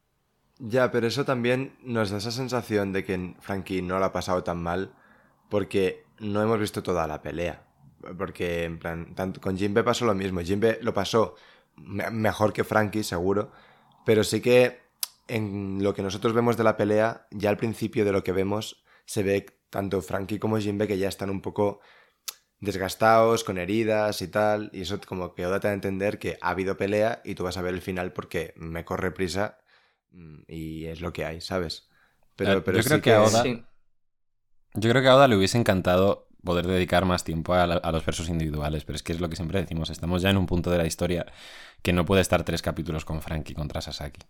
[0.60, 4.44] Ya, pero eso también nos da esa sensación de que Frankie no lo ha pasado
[4.44, 4.94] tan mal
[5.50, 7.69] porque no hemos visto toda la pelea.
[8.18, 10.42] Porque, en plan, tanto, con Jinbe pasó lo mismo.
[10.42, 11.36] Jinbe lo pasó
[11.76, 13.52] me- mejor que Frankie, seguro.
[14.06, 14.80] Pero sí que
[15.28, 18.84] en lo que nosotros vemos de la pelea, ya al principio de lo que vemos,
[19.06, 21.82] se ve tanto Frankie como Jinbe que ya están un poco
[22.60, 24.70] desgastados, con heridas y tal.
[24.74, 27.44] Y eso como que Oda te da a entender que ha habido pelea y tú
[27.44, 29.60] vas a ver el final porque me corre prisa
[30.12, 31.90] mm, y es lo que hay, ¿sabes?
[32.36, 33.64] Pero, Eh, pero yo creo sí que a Oda- Sí.
[34.76, 37.92] Yo creo que a Oda le hubiese encantado poder dedicar más tiempo a, la- a
[37.92, 40.46] los versos individuales, pero es que es lo que siempre decimos, estamos ya en un
[40.46, 41.26] punto de la historia
[41.82, 44.22] que no puede estar tres capítulos con Frankie contra Sasaki.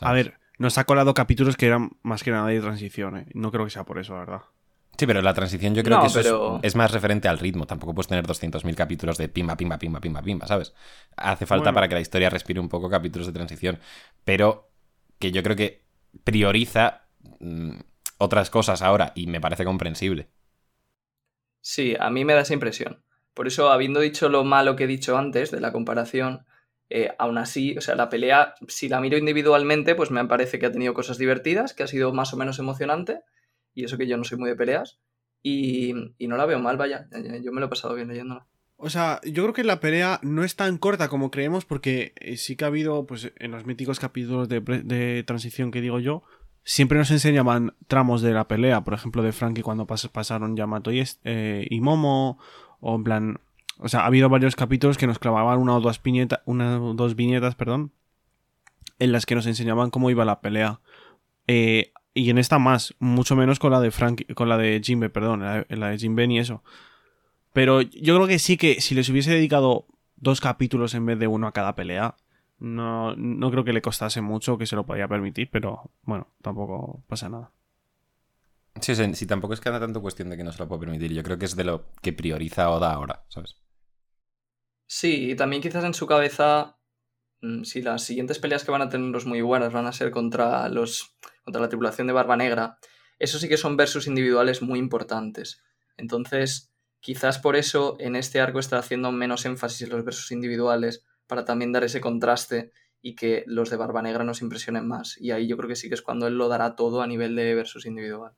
[0.00, 3.26] A ver, nos ha colado capítulos que eran más que nada de transición, ¿eh?
[3.34, 4.40] No creo que sea por eso, la verdad.
[4.98, 7.38] Sí, pero la transición yo creo No, que eso es- pero- es, más referente al
[7.38, 7.66] ritmo.
[7.66, 10.74] Tampoco puedes tener 200.000 capítulos de pimba, pimba, pimba, pimba, pimba, ¿sabes?
[11.16, 11.74] Hace falta Bueno.
[11.74, 13.78] para que la historia respire un poco capítulos de transición.
[14.24, 14.70] Pero
[15.20, 15.84] que yo creo que
[16.24, 17.02] prioriza
[17.40, 17.78] mm,
[18.18, 20.28] otras cosas ahora y me parece comprensible.
[21.70, 23.04] Sí, a mí me da esa impresión.
[23.34, 26.46] Por eso, habiendo dicho lo malo que he dicho antes de la comparación,
[26.88, 30.64] eh, aún así, o sea, la pelea, si la miro individualmente, pues me parece que
[30.64, 33.20] ha tenido cosas divertidas, que ha sido más o menos emocionante,
[33.74, 34.98] y eso que yo no soy muy de peleas,
[35.42, 37.06] y, no la veo mal, vaya,
[37.42, 38.46] yo me lo he pasado bien leyéndola.
[38.76, 42.38] O sea, yo creo que la pelea no es tan corta como creemos porque eh,
[42.38, 46.22] sí que ha habido, pues en los míticos capítulos de transición que digo yo,
[46.64, 50.90] siempre nos enseñaban tramos de la pelea, por ejemplo de Frankie cuando pas- pasaron Yamato
[50.92, 52.38] eh, y Momo,
[52.80, 53.40] o en plan...
[53.80, 56.94] O sea, ha habido varios capítulos que nos clavaban una o dos, piñeta, una o
[56.94, 57.92] dos viñetas, perdón,
[58.98, 60.80] en las que nos enseñaban cómo iba la pelea.
[61.46, 65.10] Eh, y en esta más, mucho menos con la de Frankie, con la de Jinbe,
[65.10, 66.64] perdón, la, la de Jinbe ni eso.
[67.52, 71.28] Pero yo creo que sí que si les hubiese dedicado dos capítulos en vez de
[71.28, 72.16] uno a cada pelea,
[72.58, 77.04] no, no creo que le costase mucho que se lo podía permitir, pero bueno, tampoco
[77.06, 77.52] pasa nada.
[78.80, 80.80] Sí, sí, sí, tampoco es que haya tanto cuestión de que no se lo puedo
[80.80, 81.12] permitir.
[81.12, 83.56] Yo creo que es de lo que prioriza Oda ahora, ¿sabes?
[84.86, 86.78] Sí, y también quizás en su cabeza,
[87.42, 90.10] mm, si las siguientes peleas que van a tener los muy buenas van a ser
[90.10, 92.78] contra los contra la tripulación de Barba Negra,
[93.18, 95.62] eso sí que son versus individuales muy importantes.
[95.96, 101.04] Entonces, quizás por eso en este arco está haciendo menos énfasis en los versus individuales
[101.28, 105.16] para también dar ese contraste y que los de Barba Negra nos impresionen más.
[105.20, 107.36] Y ahí yo creo que sí que es cuando él lo dará todo a nivel
[107.36, 108.32] de versus individual.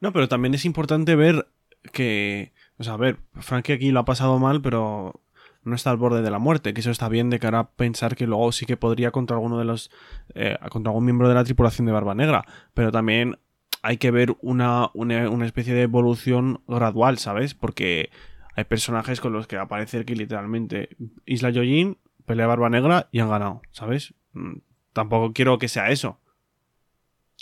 [0.00, 1.48] No, pero también es importante ver
[1.92, 5.20] que, o sea, a ver, Frankie aquí lo ha pasado mal, pero
[5.64, 8.16] no está al borde de la muerte, que eso está bien de cara a pensar
[8.16, 9.90] que luego sí que podría contra alguno de los,
[10.34, 13.38] eh, contra algún miembro de la tripulación de Barba Negra, pero también
[13.82, 17.54] hay que ver una, una, una especie de evolución gradual, ¿sabes?
[17.54, 18.10] Porque
[18.54, 20.90] hay personajes con los que va a parecer que literalmente
[21.26, 24.14] Isla Yojin, pelea Barba Negra y han ganado, ¿sabes?
[24.32, 24.58] Mm,
[24.92, 26.20] Tampoco quiero que sea eso.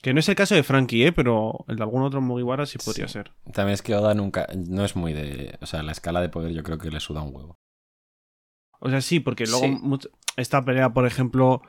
[0.02, 1.12] Que no es el caso de Frankie, ¿eh?
[1.12, 3.12] Pero el de algún otro Mugiwara sí podría Sí.
[3.12, 3.32] ser.
[3.52, 4.46] También es que Oda nunca.
[4.56, 5.58] No es muy de.
[5.60, 7.58] O sea, la escala de poder yo creo que le suda un huevo.
[8.80, 10.08] O sea, sí, porque luego Sí.
[10.36, 11.60] esta pelea, por ejemplo,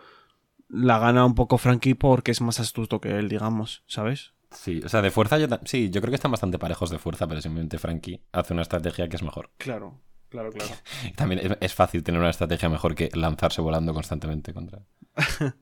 [0.70, 4.34] la gana un poco Frankie porque es más astuto que él, digamos, ¿sabes?
[4.52, 5.48] Sí, o sea, de fuerza yo.
[5.66, 9.10] Sí, yo creo que están bastante parejos de fuerza, pero simplemente Frankie hace una estrategia
[9.10, 9.52] que es mejor.
[9.58, 10.00] Claro,
[10.34, 10.74] claro, claro.
[11.16, 14.80] También es, es fácil tener una estrategia mejor que lanzarse volando constantemente contra.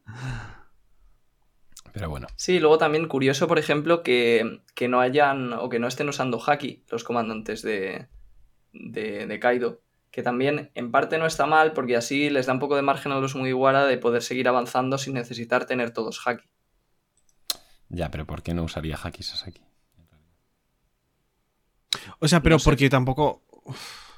[1.93, 2.27] Pero bueno.
[2.37, 6.39] Sí, luego también curioso, por ejemplo, que, que no hayan o que no estén usando
[6.41, 8.07] haki los comandantes de,
[8.71, 9.81] de, de Kaido.
[10.09, 13.11] Que también en parte no está mal porque así les da un poco de margen
[13.11, 16.49] a los Mugiwara de poder seguir avanzando sin necesitar tener todos haki.
[17.89, 19.61] Ya, pero ¿por qué no usaría Haki Sasaki?
[22.19, 22.65] O sea, pero No sé.
[22.65, 23.43] porque tampoco.
[23.65, 24.10] Uf.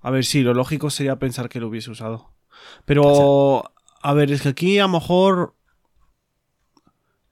[0.00, 2.32] A ver, sí, lo lógico sería pensar que lo hubiese usado.
[2.84, 3.72] Pero.
[4.02, 5.54] A ver, es que aquí a lo mejor.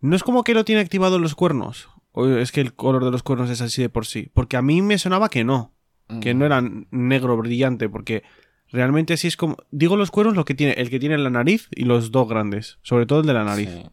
[0.01, 1.89] No es como que lo tiene activado en los cuernos.
[2.13, 4.31] O es que el color de los cuernos es así de por sí.
[4.33, 5.73] Porque a mí me sonaba que no.
[6.21, 6.39] Que Mm.
[6.39, 7.89] no era negro brillante.
[7.89, 8.23] Porque
[8.71, 9.57] realmente así es como.
[9.71, 10.75] Digo los cuernos lo que tiene.
[10.75, 12.79] El que tiene la nariz y los dos grandes.
[12.83, 13.71] Sobre todo el de la nariz.
[13.71, 13.87] Sí.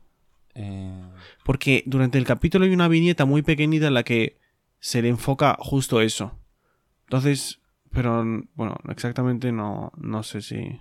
[0.56, 1.02] Eh,
[1.44, 4.38] Porque durante el capítulo hay una viñeta muy pequeñita en la que
[4.80, 6.38] se le enfoca justo eso.
[7.06, 7.60] Entonces,
[7.96, 10.80] pero bueno, exactamente no, no sé si...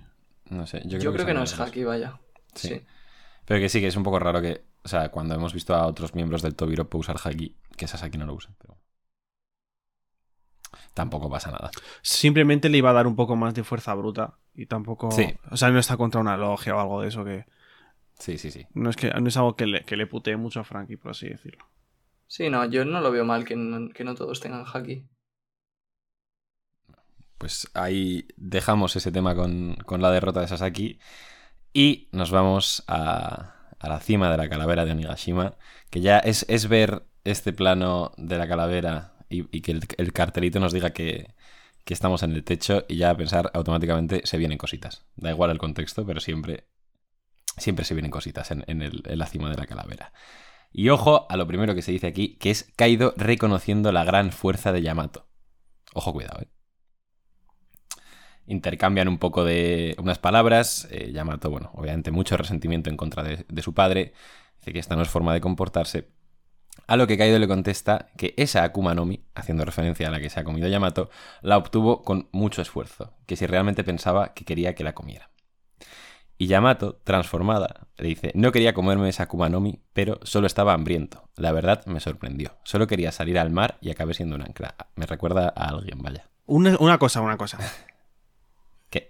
[0.51, 0.83] no sé.
[0.85, 2.21] Yo Yo creo, que, no es haki, vaya.
[2.55, 2.69] Sí.
[2.69, 2.83] Sí.
[3.45, 4.65] Pero que sí, que es un poco raro que.
[4.85, 8.27] O sea, cuando hemos visto a otros miembros del Tobiropo usar Haki, que Sasaki no
[8.27, 8.55] lo usa.
[8.59, 8.79] Pero...
[10.93, 11.71] Tampoco pasa nada.
[12.03, 14.39] Simplemente le iba a dar un poco más de fuerza bruta.
[14.55, 15.11] Y tampoco...
[15.11, 15.35] Sí.
[15.51, 17.47] O sea, no está contra una logia o algo de eso que...
[18.19, 18.67] Sí, sí, sí.
[18.75, 21.13] No es, que, no es algo que le, que le putee mucho a Frankie, por
[21.13, 21.67] así decirlo.
[22.27, 25.07] Sí, no, yo no lo veo mal que no, que no todos tengan haki.
[27.39, 30.99] Pues ahí dejamos ese tema con, con la derrota de Sasaki
[31.73, 35.57] y nos vamos a, a la cima de la calavera de Onigashima,
[35.91, 40.61] que ya es, es ver este plano de la calavera y, que el, el cartelito
[40.61, 41.35] nos diga que,
[41.85, 45.05] que estamos en el techo y ya pensar automáticamente se vienen cositas.
[45.17, 46.69] Da igual el contexto, pero siempre,
[47.57, 50.13] siempre se vienen cositas en, en en la cima de la calavera.
[50.73, 54.33] Y ojo a lo primero que se dice aquí, que es Kaido reconociendo la gran
[54.33, 55.29] fuerza de Yamato.
[55.93, 56.49] Ojo, cuidado, eh
[58.47, 60.89] intercambian un poco de unas palabras.
[60.91, 64.13] Eh, Yamato, bueno, obviamente mucho resentimiento en contra de, su padre.
[64.59, 66.09] Dice que esta no es forma de comportarse.
[66.87, 70.21] A lo que Kaido le contesta que esa Akuma no Mi, haciendo referencia a la
[70.21, 71.09] que se ha comido Yamato,
[71.41, 75.31] la obtuvo con mucho esfuerzo, que si realmente pensaba que quería que la comiera.
[76.37, 80.73] Y Yamato, transformada, le dice, no quería comerme esa Akuma no Mi, pero solo estaba
[80.73, 81.31] hambriento.
[81.37, 82.57] La verdad me sorprendió.
[82.65, 84.75] Solo quería salir al mar y acabé siendo un ancla.
[84.97, 86.29] Me recuerda a alguien, vaya.
[86.47, 87.59] Una cosa, una cosa.
[88.95, 89.09] Que,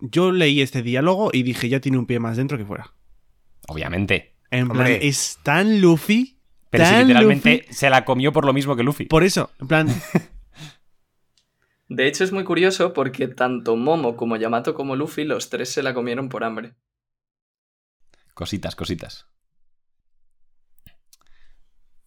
[0.00, 2.92] Yo leí este diálogo y dije, ya tiene un pie más dentro que fuera.
[3.68, 5.06] obviamente, En plan, Hombre.
[5.06, 6.38] es tan Luffy.
[6.70, 7.74] Pero si tan literalmente Luffy.
[7.74, 9.06] se la comió por lo mismo que Luffy.
[9.06, 9.88] Por eso, en plan,
[11.88, 15.82] De hecho, es muy curioso porque tanto Momo como Yamato como Luffy, los tres se
[15.82, 16.74] la comieron por hambre.
[18.34, 19.26] Cositas, cositas.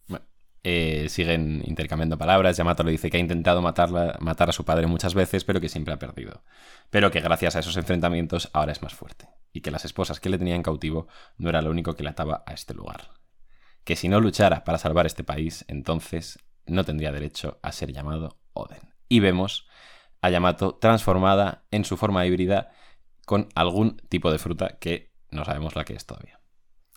[0.08, 0.24] Bueno,
[0.66, 2.56] eh, siguen intercambiando palabras.
[2.56, 5.68] Yamato le dice que ha intentado matarla, matar a su padre muchas veces, pero que
[5.68, 6.42] siempre ha perdido.
[6.88, 9.28] Pero que gracias a esos enfrentamientos ahora es más fuerte.
[9.52, 12.42] Y que las esposas que le tenían cautivo no era lo único que le ataba
[12.46, 13.10] a este lugar.
[13.84, 18.38] Que si no luchara para salvar este país, entonces no tendría derecho a ser llamado
[18.54, 18.94] Oden.
[19.08, 19.68] Y vemos
[20.22, 22.72] a Yamato transformada en su forma híbrida
[23.26, 26.40] con algún tipo de fruta que no sabemos la que es todavía.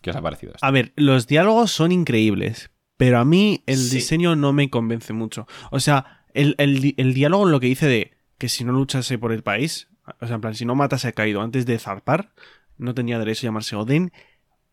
[0.00, 0.64] ¿Qué os ha parecido esto?
[0.64, 3.96] a ver, los diálogos son increíbles, pero a mí el Sí.
[3.96, 5.46] diseño no me convence mucho.
[5.70, 9.32] O sea, el, el el diálogo lo que dice de que si no luchase por
[9.32, 9.88] el país,
[10.20, 12.32] o sea, en plan, si no matase a Kaido antes de zarpar,
[12.76, 14.12] no tenía derecho a llamarse Oden,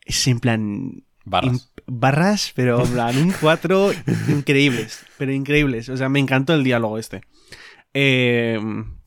[0.06, 1.72] es en plan Barras.
[1.88, 3.92] Barras, pero en plan, un 4
[4.28, 5.90] increíbles, pero increíbles.
[5.90, 7.22] O sea, me encantó el diálogo este.
[7.96, 8.60] Eh,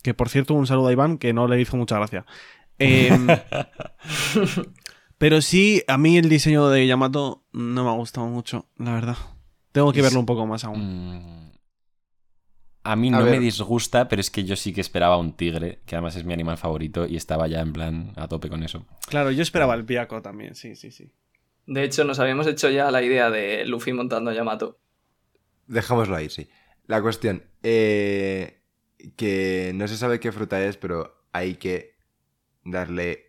[0.02, 2.24] que por cierto, un saludo a Iván, que no le hizo mucha gracia.
[2.80, 3.10] Eh,
[5.18, 9.16] pero sí, a mí el diseño de Yamato no me ha gustado mucho, la verdad.
[9.72, 10.80] Tengo que verlo un poco más aún.
[10.80, 11.52] Mm,
[12.84, 15.80] A mí A no me disgusta, pero es que yo sí que esperaba un tigre,
[15.84, 18.86] que además es mi animal favorito, y estaba ya en plan a tope con eso.
[19.08, 21.12] Claro, yo esperaba el Piaco también, sí, sí, sí.
[21.66, 24.78] De hecho, nos habíamos hecho ya la idea de Luffy montando a Yamato.
[25.66, 26.48] Dejémoslo ahí, sí.
[26.86, 28.62] La cuestión, eh,
[29.16, 31.98] que no se sabe qué fruta es, pero hay que
[32.64, 33.27] darle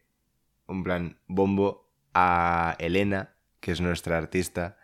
[0.69, 4.77] un plan bombo a Elena, que es nuestra artista,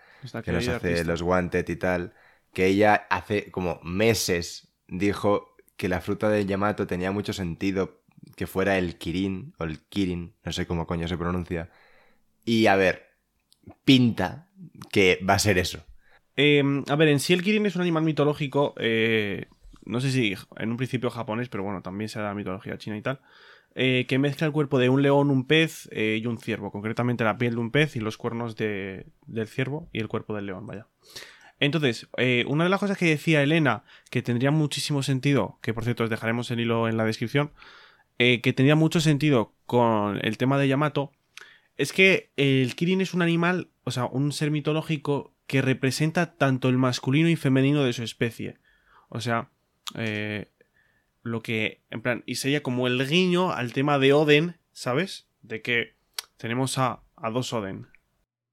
[0.43, 1.05] que nos querida hace artista.
[1.05, 2.13] los wanted y tal,
[2.53, 8.03] que ella hace como meses dijo que la fruta de Yamato tenía mucho sentido
[8.35, 11.69] que fuera el Kirin, o el Kirin, no sé cómo coño se pronuncia.
[12.43, 13.07] Y a ver,
[13.83, 14.49] pinta
[14.91, 15.83] que va a ser eso.
[16.35, 18.73] Eh, a ver, en sí el Kirin es un animal mitológico.
[18.77, 19.47] eh,
[19.85, 22.97] no sé si en un principio japonés, pero bueno, también se da la mitología china
[22.97, 23.21] y tal.
[23.75, 26.71] Eh, que mezcla el cuerpo de un león, un pez eh, y un ciervo.
[26.71, 30.33] Concretamente la piel de un pez y los cuernos de- del ciervo y el cuerpo
[30.35, 30.87] del león, vaya.
[31.59, 35.83] Entonces, eh, una de las cosas que decía Elena, que tendría muchísimo sentido, que por
[35.83, 37.51] cierto os dejaremos el hilo en la descripción,
[38.17, 41.11] que tendría mucho sentido con el tema de Yamato,
[41.75, 46.69] es que el Kirin es un animal, o sea, un ser mitológico que representa tanto
[46.69, 48.57] el masculino y femenino de su especie.
[49.09, 49.49] O sea,
[49.95, 50.49] eh,
[51.25, 55.27] lo que, en plan, y sería como el guiño al tema de Oden, ¿sabes?
[55.41, 55.95] De que
[56.37, 57.87] tenemos a, a dos Oden.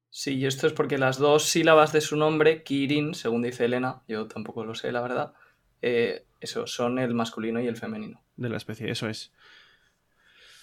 [0.08, 4.02] Sí, y esto es porque las dos sílabas de su nombre, Kirin, según dice Elena,
[4.08, 5.34] yo tampoco lo sé, la verdad,
[5.82, 8.22] eh, eso, son el masculino y el femenino.
[8.36, 9.32] de la especie, eso es.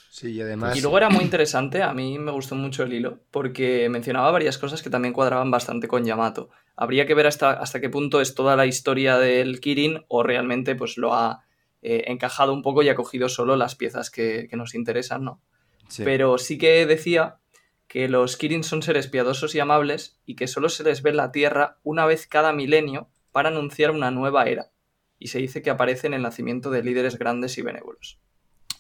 [0.09, 0.75] Sí, y además.
[0.75, 4.57] Y luego era muy interesante, a mí me gustó mucho el hilo, porque mencionaba varias
[4.57, 6.49] cosas que también cuadraban bastante con Yamato.
[6.75, 10.73] Habría que ver hasta, hasta qué punto es toda la historia del Kirin o realmente
[10.73, 11.45] pues lo ha
[11.81, 15.41] eh, encajado un poco y ha cogido solo las piezas que, que nos interesan, ¿no?
[15.87, 16.03] Sí.
[16.03, 17.39] Pero sí que decía
[17.87, 21.17] que los Kirin son seres piadosos y amables y que solo se les ve en
[21.17, 24.71] la Tierra una vez cada milenio para anunciar una nueva era.
[25.17, 28.19] Y se dice que aparecen en el nacimiento de líderes grandes y benévolos.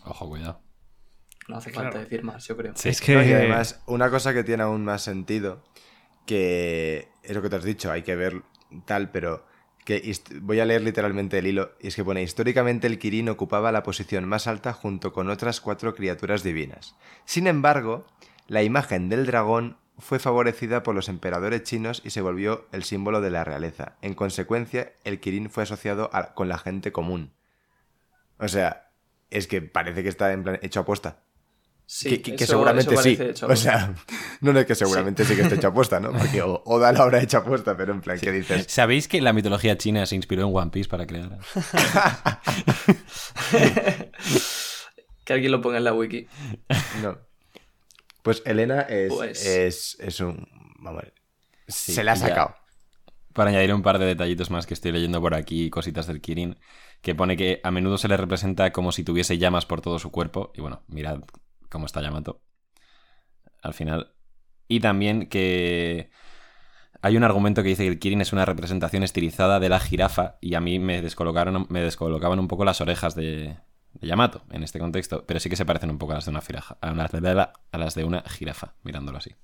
[0.05, 0.61] Ojo, cuidado.
[1.47, 1.87] No hace Claro.
[1.87, 2.73] falta decir más, yo creo.
[2.75, 2.89] Sí.
[2.89, 3.13] Es que...
[3.15, 5.63] No, además, una cosa que tiene aún más sentido,
[6.27, 8.43] que es lo que te has dicho, hay que ver
[8.85, 9.45] tal, pero
[10.41, 13.83] voy a leer literalmente el hilo, y es que pone, históricamente el Kirin ocupaba la
[13.83, 16.95] posición más alta junto con otras cuatro criaturas divinas.
[17.25, 18.05] Sin embargo,
[18.47, 23.21] la imagen del dragón fue favorecida por los emperadores chinos y se volvió el símbolo
[23.21, 23.97] de la realeza.
[24.01, 27.33] En consecuencia, el Kirin fue asociado con la gente común.
[28.39, 28.91] O sea,
[29.29, 31.23] es que parece que está en plan hecho aposta.
[31.91, 33.17] Sí, que, que- que eso- seguramente eso sí.
[33.19, 33.47] hecho.
[33.47, 33.95] O sea,
[34.41, 36.11] no, no es que seguramente sí, que esté hecho aposta, ¿no?
[36.11, 38.67] Porque o- Oda lo habrá hecho aposta, pero en plan, ¿qué dices?
[38.69, 41.39] ¿Sabéis que la mitología china se inspiró en One Piece para crear?
[45.25, 46.27] que alguien lo ponga en la wiki.
[47.01, 47.17] No.
[48.21, 50.47] Pues Elena es, Pues- es, es un.
[50.79, 51.03] Vamos,
[51.67, 52.27] Sí, se la ha ya.
[52.27, 52.55] sacado.
[53.33, 56.57] Para añadir un par de detallitos más que estoy leyendo por aquí, cositas del Kirin,
[57.01, 60.11] que pone que a menudo se le representa como si tuviese llamas por todo su
[60.11, 60.51] cuerpo.
[60.55, 61.19] Y bueno, mirad
[61.69, 62.41] cómo está Yamato.
[63.61, 64.13] Al final.
[64.67, 66.11] Y también que
[67.01, 70.37] hay un argumento que dice que el Kirin es una representación estilizada de la jirafa.
[70.41, 73.57] Y a mí me descolocaron, me descolocaban un poco las orejas de,
[73.93, 75.25] de Yamato en este contexto.
[75.25, 78.03] Pero sí que se parecen un poco a las de una, firaja- a las de
[78.03, 79.35] una jirafa, mirándolo así.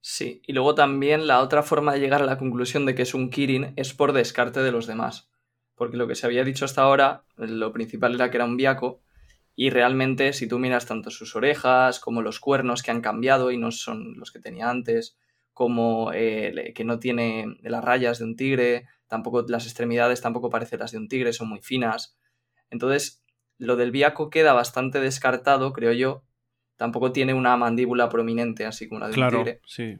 [0.00, 3.12] Sí, y luego también la otra forma de llegar a la conclusión de que es
[3.12, 5.28] un Kirin es por descarte de los demás.
[5.74, 9.02] Porque lo que se había dicho hasta ahora, lo principal era que era un Biaco,
[9.58, 13.56] y realmente si tú miras tanto sus orejas como los cuernos que han cambiado y
[13.56, 15.18] no son los que tenía antes,
[15.54, 20.80] como eh, que no tiene las rayas de un tigre, tampoco las extremidades tampoco parecen
[20.80, 22.18] las de un tigre, son muy finas.
[22.68, 23.24] Entonces,
[23.56, 26.22] lo del Biaco queda bastante descartado, creo yo.
[26.76, 29.60] Tampoco tiene una mandíbula prominente, así como la de Claro, un tigre.
[29.64, 29.98] sí.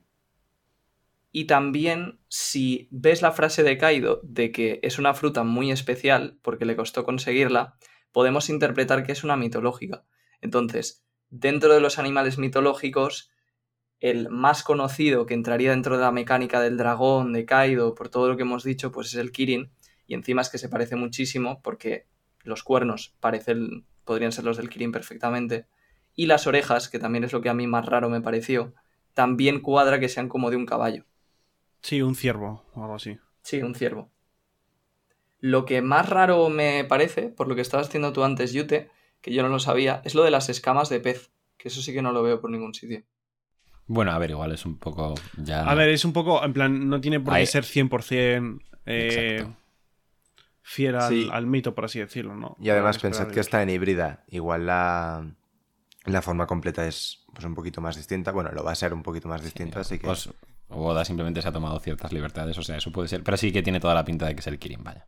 [1.33, 6.39] Y también, si ves la frase de Kaido de que es una fruta muy especial
[6.43, 7.77] porque le costó conseguirla,
[8.17, 10.07] podemos interpretar que es una mitológica.
[10.41, 13.31] Entonces, dentro de los animales mitológicos,
[14.01, 18.29] el más conocido que entraría dentro de la mecánica del dragón, de Kaido, por todo
[18.29, 19.71] lo que hemos dicho, pues es el Kirin.
[20.07, 22.07] Y encima es que se parece muchísimo porque
[22.43, 25.67] los cuernos parecen, podrían ser los del Kirin perfectamente.
[26.15, 28.73] Y las orejas, que también es lo que a mí más raro me pareció,
[29.13, 31.05] también cuadra que sean como de un caballo.
[31.83, 33.19] Sí, un ciervo o algo así.
[33.43, 34.11] Sí, un ciervo.
[35.47, 38.91] Lo que más raro me parece, por lo que estabas haciendo tú antes, Yute,
[39.21, 41.31] que yo no lo sabía, es lo de las escamas de pez.
[41.57, 43.03] Que eso sí que no lo veo por ningún sitio.
[43.87, 45.63] Bueno, a ver, igual es un poco ya...
[45.63, 49.47] A ver, es un poco, en plan, no tiene por qué Ahí- ser 100% eh,
[50.63, 51.29] fiel al, Sí.
[51.33, 52.57] al mito, por así decirlo, ¿no?
[52.61, 54.25] Y además pensad que está en híbrida.
[54.29, 55.31] Igual la,
[56.07, 58.33] la forma completa es pues, un poquito más distinta.
[58.33, 60.07] Bueno, lo va a ser un poquito más distinta, así que...
[60.07, 60.29] Pues
[60.69, 63.23] Oda simplemente se ha tomado ciertas libertades, o sea, eso puede ser.
[63.23, 65.07] Pero sí que tiene toda la pinta de que es el Kirin, vaya.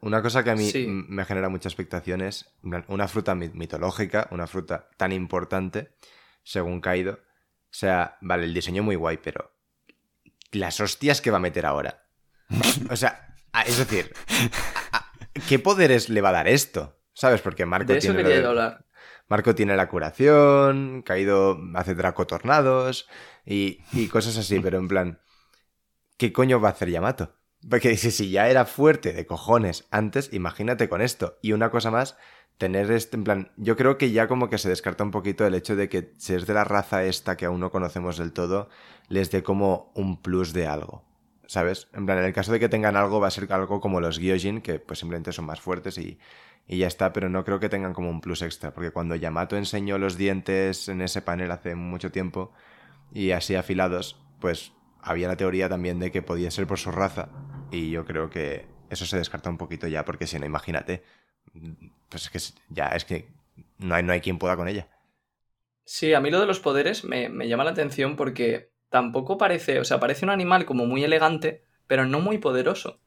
[0.00, 0.86] Una cosa que a mí Sí.
[0.88, 2.54] me genera mucha expectación es
[2.88, 5.94] una fruta mi- mitológica, una fruta tan importante,
[6.42, 7.14] según Kaido.
[7.14, 9.52] O sea, vale, el diseño muy guay, pero
[10.52, 12.06] las hostias que va a meter ahora.
[12.90, 13.34] O sea,
[13.66, 14.12] es decir,
[15.48, 16.98] ¿qué poderes le va a dar esto?
[17.12, 17.40] ¿Sabes?
[17.40, 18.84] Porque Marco De eso tiene lo quería de- yo hablar.
[19.28, 23.08] Marco tiene la curación, Kaido hace dracotornados
[23.44, 25.20] y, y cosas así, pero en plan,
[26.16, 27.34] ¿qué coño va a hacer Yamato?
[27.68, 31.38] Porque dice, si ya era fuerte de cojones antes, imagínate con esto.
[31.42, 32.16] Y una cosa más,
[32.58, 35.54] tener este, en plan, yo creo que ya como que se descarta un poquito el
[35.54, 38.68] hecho de que si es de la raza esta que aún no conocemos del todo,
[39.08, 41.04] les dé como un plus de algo.
[41.48, 41.88] ¿Sabes?
[41.92, 44.18] En plan, en el caso de que tengan algo, va a ser algo como los
[44.18, 46.18] Gyojin, que pues simplemente son más fuertes y,
[46.66, 49.56] y ya está, pero no creo que tengan como un plus extra, porque cuando Yamato
[49.56, 52.52] enseñó los dientes en ese panel hace mucho tiempo
[53.12, 54.72] y así afilados, pues
[55.06, 57.28] había la teoría también de que podía ser por su raza
[57.70, 61.02] y yo creo que eso se descarta un poquito ya, porque si no, imagínate,
[62.08, 63.28] pues es que ya es que
[63.78, 64.88] no hay, no hay quien pueda con ella.
[65.84, 69.78] Sí, a mí lo de los poderes me, me llama la atención porque tampoco parece,
[69.78, 72.98] o sea, parece un animal como muy elegante, pero no muy poderoso.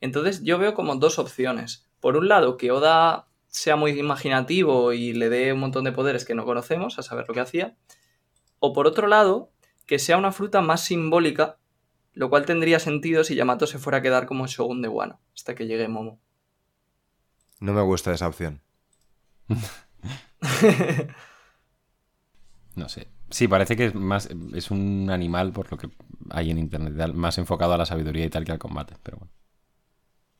[0.00, 1.88] Entonces yo veo como dos opciones.
[2.00, 6.24] Por un lado, que Oda sea muy imaginativo y le dé un montón de poderes
[6.24, 7.76] que no conocemos, a saber lo que hacía.
[8.58, 9.52] O por otro lado,
[9.86, 11.58] que sea una fruta más simbólica,
[12.12, 15.54] lo cual tendría sentido si Yamato se fuera a quedar como Shogun de Wano, hasta
[15.54, 16.20] que llegue Momo.
[17.60, 18.62] No me gusta esa opción.
[22.76, 23.08] No sé.
[23.30, 24.28] Sí, parece que es más.
[24.54, 25.88] Es un animal, por lo que
[26.30, 29.32] hay en internet, más enfocado a la sabiduría y tal que al combate, pero bueno.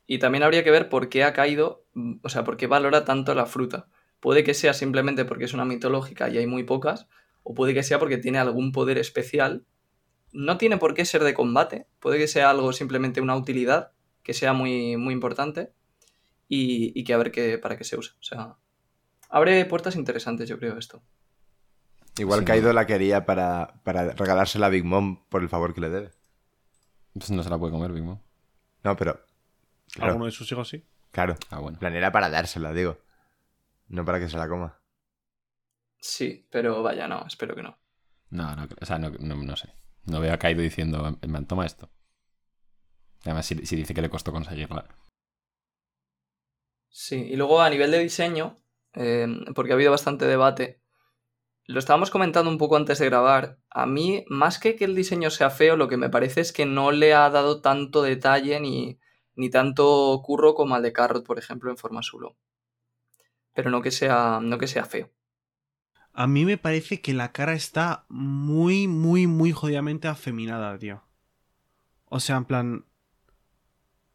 [0.05, 1.85] Y también habría que ver por qué ha caído,
[2.21, 3.87] o sea, por qué valora tanto la fruta.
[4.21, 7.07] Puede que sea simplemente porque es una mitológica y hay muy pocas,
[7.49, 9.65] o puede que sea porque tiene algún poder especial.
[10.33, 14.33] No tiene por qué ser de combate, puede que sea algo simplemente una utilidad, que
[14.33, 15.71] sea muy, muy importante,
[16.49, 18.15] y, y que a ver qué, para qué se usa.
[18.19, 18.57] O sea,
[19.29, 21.01] abre puertas interesantes, yo creo, esto.
[22.17, 22.73] Igual Sí, Kaido no.
[22.73, 26.11] la quería para, para regalársela a Big Mom por el favor que le debe.
[27.13, 28.19] Pues no se la puede comer, Big Mom.
[28.83, 29.21] No, pero.
[29.93, 30.83] Claro, Alguno de sus hijos sí.
[31.11, 31.37] claro.
[31.49, 31.75] Ah, bueno.
[31.75, 32.97] En plan, era para dársela, digo.
[33.87, 34.76] No para que se la coma.
[35.99, 37.77] Sí, pero vaya, no, espero que no.
[38.29, 39.73] No, no, o sea, no, no, no sé.
[40.05, 41.89] No veo a Kaido diciendo, en plan, toma esto.
[43.23, 44.87] Además, si, si dice que le costó conseguirla.
[46.89, 48.61] Sí, y luego a nivel de diseño,
[48.93, 50.81] eh, porque ha habido bastante debate,
[51.65, 55.29] lo estábamos comentando un poco antes de grabar, a mí, más que que el diseño
[55.29, 58.99] sea feo, lo que me parece es que no le ha dado tanto detalle ni,
[59.35, 62.37] ni tanto curro como al de Carrot, por ejemplo, en forma solo.
[63.53, 65.11] Pero no que sea, no que sea feo.
[66.19, 71.03] A mí me parece que la cara está muy, muy, muy jodidamente afeminada, tío.
[72.05, 72.85] O sea, en plan.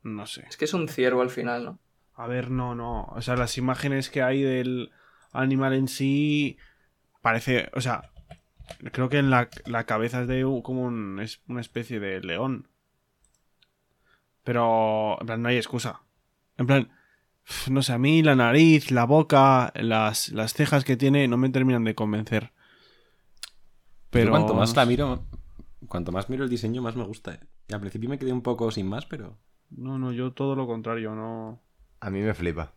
[0.03, 0.44] No sé.
[0.48, 1.78] Es que es un ciervo al final, ¿no?
[2.16, 3.05] A ver, no, no.
[3.05, 4.90] O sea, las imágenes que hay del
[5.30, 6.57] animal en sí.
[7.20, 7.70] Parece.
[7.74, 8.11] O sea.
[8.90, 12.66] Creo que en la, la cabeza es de como un- es una especie de león.
[14.42, 15.18] Pero.
[15.20, 16.00] En plan, no hay excusa.
[16.59, 16.90] En plan.
[17.70, 21.51] No sé, a mí la nariz, la boca, las, las cejas que tiene no me
[21.51, 22.53] terminan de convencer.
[24.11, 25.24] Pero cuanto más la miro,
[25.88, 27.34] cuanto más miro el diseño, más me gusta.
[27.34, 27.40] ¿eh?
[27.68, 29.38] Y al principio me quedé un poco sin más, pero.
[29.70, 31.61] No, no, yo todo lo contrario, no.
[32.01, 32.74] A mí me flipa.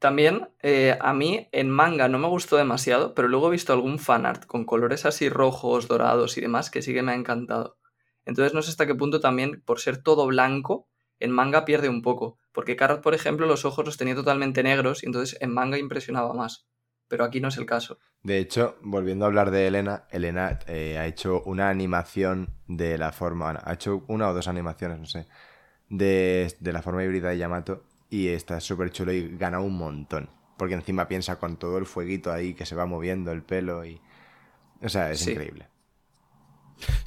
[0.00, 3.98] También, eh, a mí en manga no me gustó demasiado, pero luego he visto algún
[3.98, 7.76] fanart con colores así rojos, dorados y demás que sí que me ha encantado.
[8.24, 10.88] Entonces no sé hasta qué punto también, por ser todo blanco,
[11.20, 12.39] en manga pierde un poco.
[12.52, 16.32] Porque Carrot, por ejemplo, los ojos los tenía totalmente negros y entonces en manga impresionaba
[16.34, 16.66] más.
[17.08, 17.98] Pero aquí no es el caso.
[18.22, 23.12] De hecho, volviendo a hablar de Elena, Elena eh, ha hecho una animación de la
[23.12, 23.58] forma.
[23.64, 25.26] ha hecho una o dos animaciones, no sé.
[25.88, 27.84] De, de la forma híbrida de Yamato.
[28.10, 30.30] Y está súper chulo y gana un montón.
[30.56, 34.00] Porque encima piensa con todo el fueguito ahí que se va moviendo el pelo y.
[34.82, 35.30] O sea, es Sí.
[35.32, 35.68] increíble.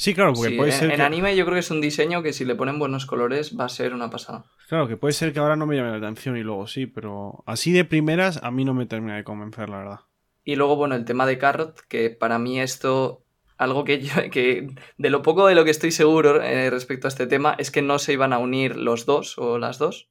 [0.03, 0.89] Sí, claro, porque Sí, puede en, ser.
[0.91, 3.57] en que- anime yo creo que es un diseño que si le ponen buenos colores
[3.57, 4.43] va a ser una pasada.
[4.67, 7.41] Claro, que puede ser que ahora no me llame la atención y luego sí, pero
[7.47, 9.99] así de primeras a mí no me termina de convencer, la verdad.
[10.43, 13.23] Y luego, bueno, el tema de Carrot, que para mí esto,
[13.57, 17.09] algo que yo, que de lo poco de lo que estoy seguro eh, respecto a
[17.09, 20.09] este tema, es que no se iban a unir los dos o las dos.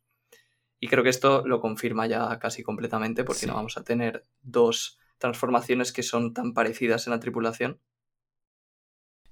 [0.81, 3.47] Y creo que esto lo confirma ya casi completamente, porque Sí.
[3.47, 7.79] no vamos a tener dos transformaciones que son tan parecidas en la tripulación.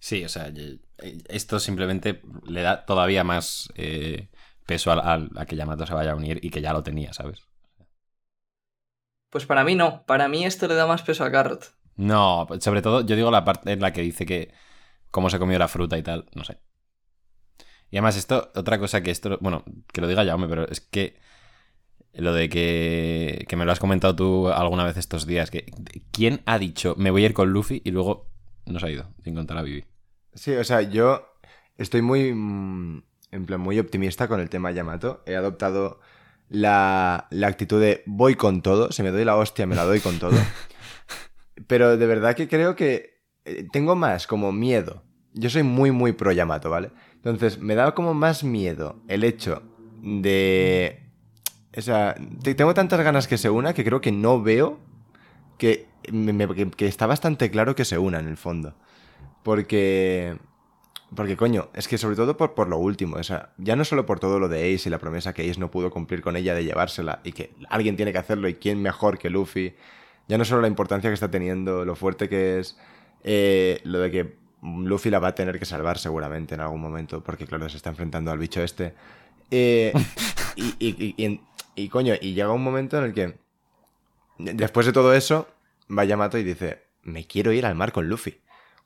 [0.01, 0.81] Sí, o sea, ye-
[1.29, 4.29] esto simplemente le da todavía más eh,
[4.67, 7.43] peso al- a, que Yamato se vaya a unir y que ya lo tenía, ¿sabes?
[9.29, 11.75] Pues para mí no, para mí esto le da más peso a Carrot.
[11.97, 14.53] No, sobre todo yo digo la parte en la que dice que
[15.11, 16.61] cómo se comió la fruta y tal, no sé.
[17.91, 21.17] Y además esto, otra cosa que esto, bueno, que lo diga Jaume, pero es que
[22.15, 25.67] lo de que, que me lo has comentado tú alguna vez estos días, que
[26.13, 28.29] ¿quién ha dicho me voy a ir con Luffy y luego
[28.67, 29.85] no se ha ido sin contar a Vivi?
[30.35, 31.27] Sí, o sea, yo
[31.79, 32.33] estoy muy.
[32.35, 33.03] mm,
[33.33, 35.23] En plan, muy optimista con el tema Yamato.
[35.27, 36.01] He adoptado
[36.49, 38.91] la, la actitud de voy con todo.
[38.93, 40.33] Si me doy la hostia, me la doy con todo.
[41.67, 45.03] Pero de verdad que creo que eh, tengo más como miedo
[45.35, 46.91] Yo soy muy, muy pro Yamato, ¿vale?
[47.15, 49.63] Entonces, me da como más miedo el hecho
[50.03, 51.07] de.
[51.77, 54.81] O sea, te- tengo tantas ganas que se una que creo que no veo
[55.59, 58.75] que, me- me- que, que está bastante claro que se una en el fondo.
[59.43, 60.37] Porque.
[61.15, 64.07] Porque, coño, es que sobre todo por, por lo último, o sea, ya no solo
[64.07, 66.55] por todo lo de Ace y la promesa que Ace no pudo cumplir con ella
[66.55, 69.75] de llevársela y que alguien tiene que hacerlo y quién mejor que Luffy,
[70.29, 72.79] ya no solo la importancia que está teniendo, lo fuerte que es,
[73.25, 77.25] eh, lo de que Luffy la va a tener que salvar seguramente en algún momento,
[77.25, 78.95] porque claro, se está enfrentando al bicho este.
[79.51, 79.93] Eh,
[80.55, 81.41] y, y- y-
[81.75, 83.35] y- coño, y llega un momento en el que,
[84.39, 85.49] después de todo eso,
[85.91, 88.39] va Yamato y dice, me quiero ir al mar con Luffy.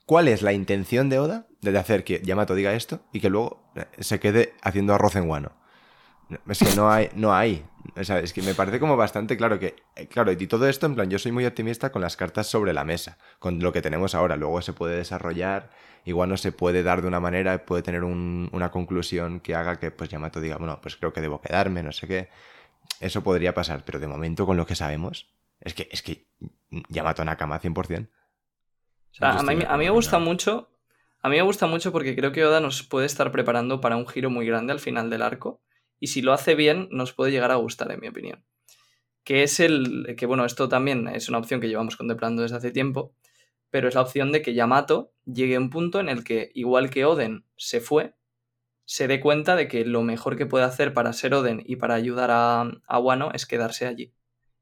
[0.05, 3.63] ¿Cuál es la intención de Oda de hacer que Yamato diga esto y que luego
[3.75, 5.53] eh, se quede haciendo arroz en guano?
[6.49, 7.65] Es que no hay, no hay.
[7.95, 10.87] O sea, es que me parece como bastante claro que, eh, claro, y todo esto,
[10.87, 13.81] en plan, yo soy muy optimista con las cartas sobre la mesa, con lo que
[13.83, 14.35] tenemos ahora.
[14.35, 15.69] Luego se puede desarrollar,
[16.03, 19.77] igual no se puede dar de una manera, puede tener un- una conclusión que haga
[19.79, 22.29] que, pues, Yamato diga, bueno, pues creo que debo quedarme, no sé qué.
[22.99, 26.27] Eso podría pasar, pero de momento, con lo que sabemos, es que, es que
[26.89, 28.09] Yamato Nakama 100%.
[29.19, 30.69] Yo a mí, de a mí me gusta mucho.
[31.21, 34.07] A mí me gusta mucho porque creo que Oda nos puede estar preparando para un
[34.07, 35.61] giro muy grande al final del arco.
[35.99, 38.43] Y si lo hace bien, nos puede llegar a gustar, en mi opinión.
[39.23, 40.15] Que es el.
[40.17, 43.15] que bueno, esto también es una opción que llevamos contemplando desde hace tiempo.
[43.71, 46.89] Pero es la opción de que Yamato llegue a un punto en el que, igual
[46.89, 48.13] que Oden se fue,
[48.85, 51.95] se dé cuenta de que lo mejor que puede hacer para ser Oden y para
[51.95, 54.13] ayudar a, a Wano es quedarse allí.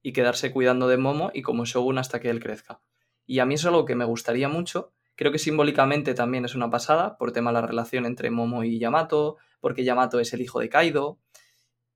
[0.01, 2.80] Y quedarse cuidando de Momo y como Shogun hasta que él crezca.
[3.26, 4.93] Y a mí es algo que me gustaría mucho.
[5.15, 8.80] Creo que simbólicamente también es una pasada, por tema de la relación entre Momo y
[8.80, 11.19] Yamato, porque Yamato es el hijo de Kaido,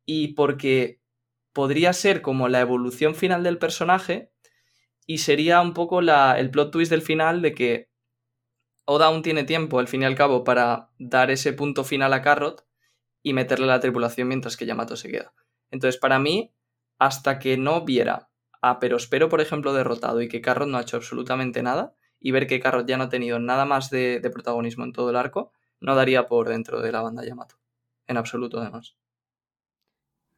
[0.05, 1.01] y porque
[1.53, 4.31] podría ser como la evolución final del personaje,
[5.07, 7.89] y sería un poco la- el plot twist del final de que
[8.85, 12.21] Oda aún tiene tiempo, al fin y al cabo, para dar ese punto final a
[12.21, 12.65] Carrot
[13.23, 15.33] y meterle a la tripulación mientras que Yamato se queda.
[15.71, 16.53] Entonces, para mí,
[16.99, 18.26] hasta que no viera
[18.61, 22.47] a Perospero, por ejemplo, derrotado y que Carrot no ha hecho absolutamente nada, y ver
[22.47, 25.51] que Carrot ya no ha tenido nada más de, de protagonismo en todo el arco,
[25.79, 27.55] no daría por dentro de la banda Yamato.
[28.07, 28.95] En absoluto, además.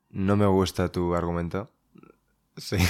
[0.09, 1.69] No me gusta tu argumento.
[2.57, 2.77] Sí.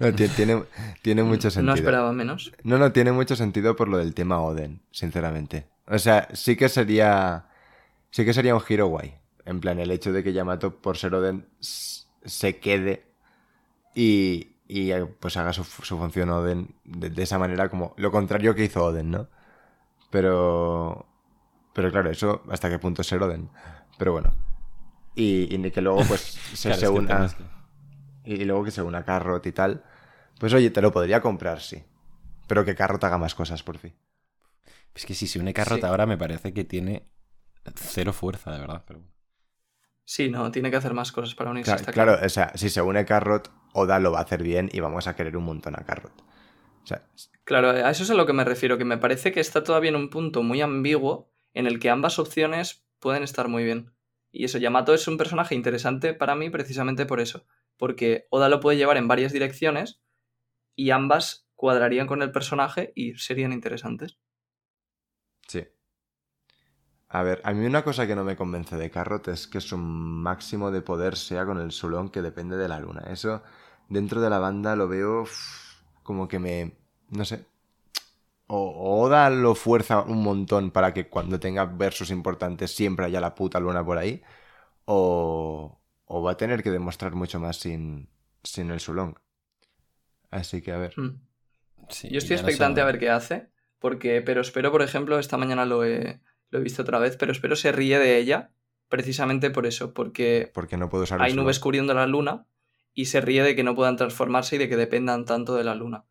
[0.00, 0.64] No, tiene,
[1.00, 1.72] tiene mucho sentido.
[1.72, 2.52] No esperaba menos.
[2.62, 5.66] No, no, tiene mucho sentido por lo del tema Oden, sinceramente.
[5.86, 7.46] O sea, sí que sería.
[8.10, 9.14] Sí que sería un giro guay.
[9.46, 13.11] En plan, el hecho de que Yamato, por ser Oden, se quede
[13.94, 18.54] y, y pues haga su, su función Oden de, de esa manera, como lo contrario
[18.54, 19.28] que hizo Oden, ¿no?
[20.10, 21.06] Pero.
[21.72, 23.50] Pero claro, eso hasta qué punto es ser Oden.
[23.98, 24.34] Pero bueno.
[25.14, 26.20] Y, y que luego, pues,
[26.54, 27.24] se, Claro, se una.
[27.26, 27.44] es que-
[28.24, 29.84] Y luego que se una Carrot y tal.
[30.38, 31.82] Pues oye, te lo podría comprar, sí.
[32.46, 33.94] Pero que Carrot haga más cosas por fin.
[34.94, 35.86] Es que si se une Carrot Sí.
[35.86, 37.08] ahora me parece que tiene
[37.74, 38.84] cero fuerza, de verdad.
[38.86, 39.00] Pero...
[40.04, 41.70] Sí, no, tiene que hacer más cosas para unirse.
[41.70, 44.68] Claro, está claro, o sea, si se une Carrot, Oda lo va a hacer bien
[44.72, 46.20] y vamos a querer un montón a Carrot.
[46.82, 47.02] O sea,
[47.44, 49.90] Claro, a eso es a lo que me refiero, que me parece que está todavía
[49.90, 53.92] en un punto muy ambiguo en el que ambas opciones pueden estar muy bien.
[54.30, 57.44] Y eso, Yamato es un personaje interesante para mí precisamente por eso,
[57.76, 60.00] porque Oda lo puede llevar en varias direcciones
[60.76, 64.18] y ambas cuadrarían con el personaje y serían interesantes.
[65.48, 65.66] sí.
[67.08, 69.76] A ver, a mí una cosa que no me convence de Carrot es que su
[69.76, 73.02] máximo de poder sea con el Sulón que depende de la luna.
[73.10, 73.42] Eso,
[73.88, 75.24] dentro de la banda lo veo
[76.02, 76.72] como que me...
[77.10, 77.46] no sé.
[78.46, 83.34] O, Oda lo fuerza un montón para que cuando tenga versos importantes siempre haya la
[83.34, 84.22] puta luna por ahí.
[84.86, 88.08] O, o va a tener que demostrar mucho más sin,
[88.44, 89.14] sin el Sulong.
[90.30, 90.94] Así que a ver.
[90.96, 91.08] Mm.
[91.88, 95.18] Sí, Yo estoy no expectante sé- a ver qué hace, porque pero espero, por ejemplo,
[95.18, 96.20] esta mañana lo he,
[96.50, 98.52] lo he visto otra vez, pero espero se ríe de ella
[98.88, 102.46] precisamente por eso, porque Porque no puedo usar hay nubes cubriendo la luna
[102.94, 105.74] y se ríe de que no puedan transformarse y de que dependan tanto de la
[105.74, 106.04] luna.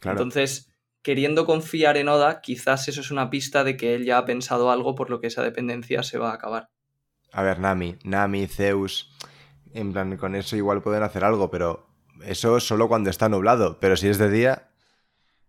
[0.00, 0.18] Claro.
[0.18, 0.70] Entonces,
[1.02, 4.70] queriendo confiar en Oda, quizás eso es una pista de que él ya ha pensado
[4.70, 6.68] algo por lo que esa dependencia se va a acabar.
[7.32, 9.12] A ver, Nami, Nami, Zeus.
[9.72, 11.86] En plan, con eso igual pueden hacer algo, pero
[12.24, 13.78] eso solo cuando está nublado.
[13.80, 14.68] Pero si es de día.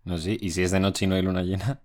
[0.04, 1.80] No, sí, y si es de noche y no hay luna llena.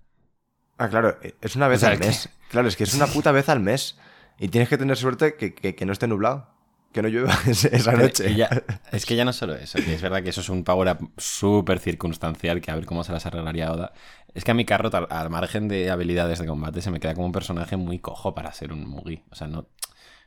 [0.79, 2.29] Ah, claro, es una vez O sea, al que- mes.
[2.51, 3.97] Claro, es que es una puta vez al mes.
[4.39, 6.49] Y tienes que tener suerte que, que- que no esté nublado.
[6.93, 8.35] Que no llueva esa noche.
[8.35, 8.55] ya-
[8.91, 11.13] es que ya no solo eso, que es verdad que eso es un power up
[11.17, 13.93] súper circunstancial, que a ver cómo se las arreglaría Oda.
[14.35, 17.15] Es que a mi Carrot, al, al margen de habilidades de combate, se me queda
[17.15, 19.25] como un personaje muy cojo para ser un Mugi.
[19.31, 19.69] O sea, no,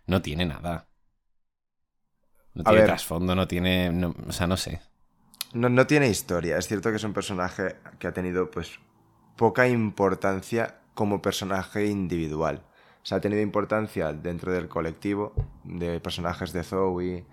[0.08, 0.88] no tiene nada.
[2.56, 2.90] No A tiene ver.
[2.90, 3.92] trasfondo, no tiene...
[3.92, 4.82] no- o sea, no sé.
[5.54, 6.58] No, no tiene historia.
[6.58, 8.80] Es cierto que es un personaje que ha tenido, pues,
[9.38, 12.64] poca importancia como personaje individual.
[13.06, 15.34] O sea, ha tenido importancia dentro del colectivo
[15.64, 17.24] de personajes de Zoe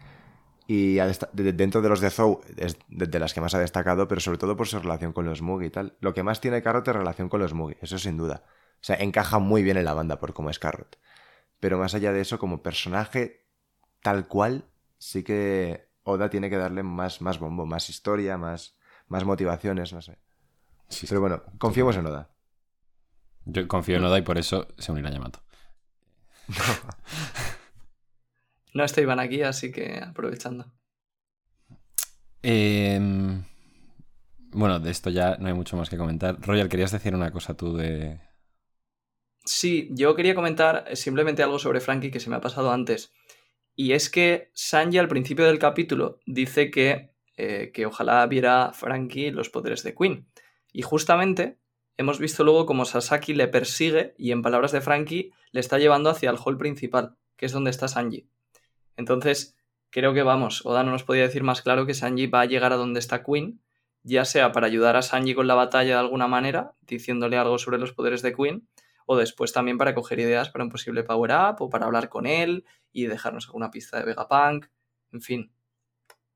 [0.66, 0.96] y
[1.32, 4.54] dentro de los de Zoe es de, las que más ha destacado, pero sobre todo
[4.54, 5.96] por su relación con los Mugi y tal.
[6.00, 8.44] Lo que más tiene Carrot es relación con los Mugi, eso sin duda.
[8.82, 10.98] O sea, encaja muy bien en la banda por cómo es Carrot.
[11.58, 13.46] Pero más allá de eso, como personaje
[14.02, 14.66] tal cual,
[14.98, 18.76] sí que Oda tiene que darle más, más bombo, más historia, más,
[19.08, 20.18] más motivaciones, no sé.
[20.90, 21.06] Sí.
[21.08, 22.28] Pero bueno, confiemos en Oda.
[23.46, 25.40] Yo confío en Oda y por eso se unirá a Yamato.
[28.74, 30.72] No está Iván aquí, así que aprovechando.
[32.42, 33.44] Em,
[34.52, 36.40] bueno, de esto ya no hay mucho más que comentar.
[36.40, 38.20] Royal, querías decir una cosa tú de...
[39.44, 43.12] Sí, yo quería comentar simplemente algo sobre Frankie que se me ha pasado antes.
[43.74, 49.32] Y es que Sanji al principio del capítulo dice que, eh, que ojalá viera Frankie
[49.32, 50.28] los poderes de Queen.
[50.72, 51.58] Y justamente
[52.02, 56.10] hemos visto luego como Sasaki le persigue y en palabras de Frankie le está llevando
[56.10, 58.28] hacia el hall principal, que es donde está Sanji.
[58.96, 59.56] Entonces,
[59.90, 62.72] creo que vamos, Oda no nos podía decir más claro que Sanji va a llegar
[62.72, 63.60] a donde está Queen,
[64.02, 67.78] ya sea para ayudar a Sanji con la batalla de alguna manera, diciéndole algo sobre
[67.78, 68.68] los poderes de Queen,
[69.06, 72.26] o después también para coger ideas para un posible power up o para hablar con
[72.26, 74.66] él y dejarnos alguna pista de Vegapunk,
[75.12, 75.52] en fin.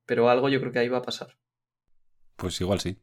[0.05, 1.37] Pero algo yo creo que ahí va a pasar.
[2.35, 2.97] Pues igual sí.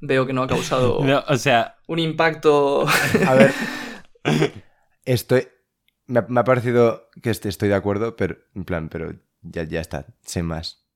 [0.00, 2.86] Veo que no ha causado No, o sea, un impacto.
[3.26, 3.52] A ver,
[5.04, 5.48] estoy.
[6.06, 9.64] Me ha, me ha parecido que este- estoy de acuerdo, pero en plan, pero ya,
[9.64, 10.86] ya está, sé más.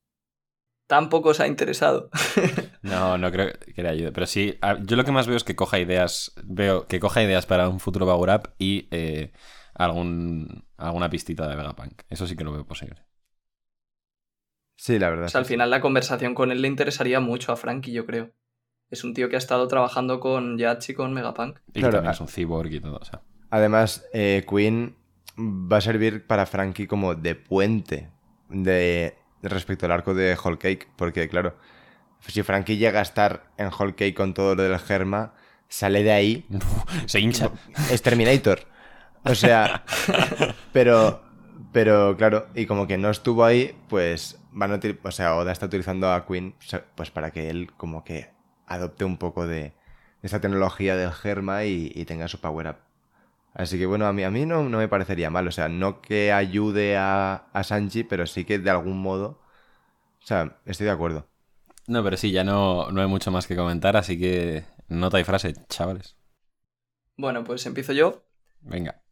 [0.87, 2.11] Tampoco os ha interesado.
[2.83, 4.13] no, no creo que le ayude.
[4.13, 7.47] Pero sí, yo lo que más veo es que coja ideas, veo que coja ideas
[7.47, 9.33] para un futuro Power Up y eh,
[9.75, 12.03] algún, alguna pistita de Vegapunk.
[12.09, 13.05] Eso sí que lo veo posible.
[14.77, 15.27] Sí, la verdad.
[15.27, 18.33] O sea, al final la conversación con él le interesaría mucho a Frankie, yo creo.
[18.91, 21.59] Es un tío que ha estado trabajando con Yachi con Megapunk.
[21.75, 22.97] Y que también es un cyborg y todo.
[22.97, 23.23] O sea.
[23.51, 24.97] Además, eh, Queen
[25.39, 28.09] va a servir para Frankie como de puente
[28.49, 31.57] de respecto al arco de Whole Cake, porque claro,
[32.21, 35.35] si Frankie llega a estar en Whole Cake con todo lo del Germa,
[35.69, 36.47] sale de ahí
[37.07, 37.51] Se hincha.
[37.91, 38.61] es Terminator.
[39.25, 39.85] O sea,
[40.73, 41.23] pero,
[41.73, 45.67] pero claro, y como que no estuvo ahí, pues van a o sea, Oda está
[45.67, 46.55] utilizando a Queen
[46.95, 48.31] pues para que él como que
[48.71, 49.75] adopte un poco de, de
[50.23, 52.77] esta tecnología del germa y, y tenga su power up.
[53.53, 56.01] Así que bueno, a mí, a mí no, no me parecería mal, o sea, no
[56.01, 59.41] que ayude a, a Sanji, pero sí que de algún modo,
[60.23, 61.27] o sea, estoy de acuerdo.
[61.89, 65.25] No, pero sí, ya no, no hay mucho más que comentar, así que nota y
[65.25, 66.17] frase, chavales.
[67.17, 68.23] Bueno, pues empiezo yo.
[68.61, 69.03] Venga.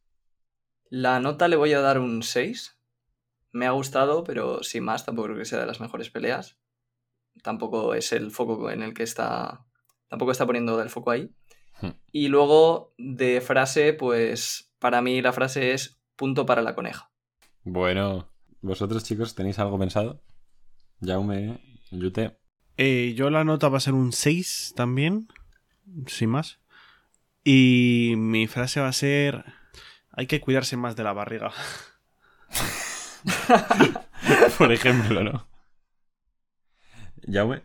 [0.89, 2.79] La nota le voy a dar un 6.
[3.53, 6.57] Me ha gustado, pero sin más, tampoco creo que sea de las mejores peleas.
[7.43, 9.65] Tampoco es el foco en el que está.
[10.09, 11.31] Tampoco está poniendo el foco ahí.
[11.81, 11.91] Hmm.
[12.13, 17.11] Y luego, de frase, pues para mí la frase es punto para la coneja.
[17.65, 18.31] Bueno,
[18.61, 20.23] ¿vosotros chicos tenéis algo pensado?
[21.01, 21.61] Jaume,
[21.91, 22.39] Yute.
[22.77, 25.29] Eh, yo la nota va a ser un 6 también,
[26.07, 26.61] sin más.
[27.45, 29.45] Y mi frase va a ser,
[30.13, 31.53] hay que cuidarse más de la barriga.
[34.59, 35.49] Por ejemplo, ¿no?
[37.29, 37.63] Jaume.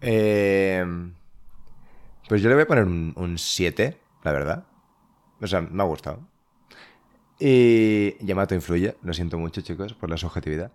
[0.00, 0.84] Eh,
[2.28, 4.64] pues yo le voy a poner un 7, la verdad.
[5.40, 6.20] O sea, me ha gustado.
[7.38, 10.72] Y Yamato influye, lo siento mucho, chicos, por la subjetividad.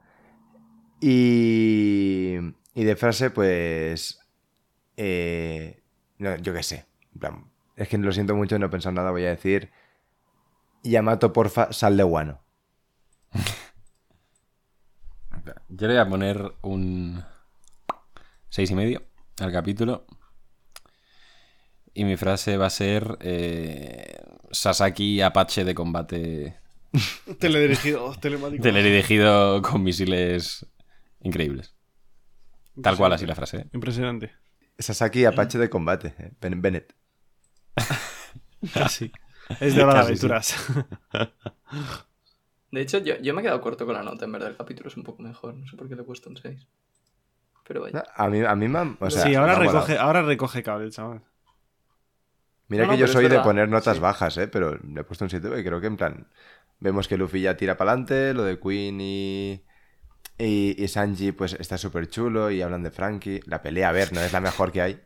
[1.02, 2.36] Y,
[2.74, 4.20] y de frase, pues.
[4.98, 5.82] eh,
[6.20, 6.86] no, yo qué sé.
[7.14, 7.46] En plan,
[7.76, 9.72] es que lo siento mucho, no he pensado nada, voy a decir.
[10.84, 12.42] Yamato, porfa, sal de guano.
[15.70, 17.24] Yo le voy a poner un
[18.50, 19.04] seis y medio
[19.40, 20.06] al capítulo.
[21.94, 24.16] Y mi frase va a ser eh,
[24.52, 26.60] Sasaki Apache de combate
[27.40, 28.64] Teledirigido, telemático.
[28.64, 30.66] teledirigido con misiles
[31.22, 31.76] increíbles.
[32.82, 33.58] Tal cual así la frase.
[33.58, 33.66] ¿eh?
[33.74, 34.32] Impresionante.
[34.78, 36.94] Sasaki Apache de combate, eh, Ben- Bennett.
[38.74, 39.12] Casi.
[39.60, 39.88] Es de sí.
[39.90, 40.56] aventuras.
[42.72, 44.50] De hecho, yo, yo me he quedado corto con la nota, en verdad.
[44.50, 45.56] El capítulo es un poco mejor.
[45.56, 46.68] No sé por qué le he puesto un 6.
[47.70, 48.02] Pero vaya.
[48.16, 50.90] A mí, a mí me ha- o sea, sí, ahora me recoge, ahora recoge cable,
[50.92, 51.22] chaval.
[52.68, 54.00] Mira No, que no, yo soy de poner notas sí.
[54.00, 54.48] bajas, ¿eh?
[54.48, 56.28] Pero le he puesto un 7 y creo que en plan...
[56.82, 59.66] Vemos que Luffy ya tira para adelante, lo de Queen y...
[60.38, 63.42] Y, y Sanji pues está súper chulo y hablan de Frankie.
[63.48, 65.02] La pelea, a ver, no es la mejor que hay,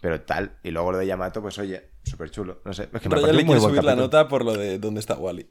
[0.00, 0.58] pero tal.
[0.64, 2.62] Y luego lo de Yamato, pues oye, súper chulo.
[2.66, 4.44] No sé, es que me ha Pero ya parecido le muy subir la nota por
[4.44, 5.50] lo de dónde está Wally.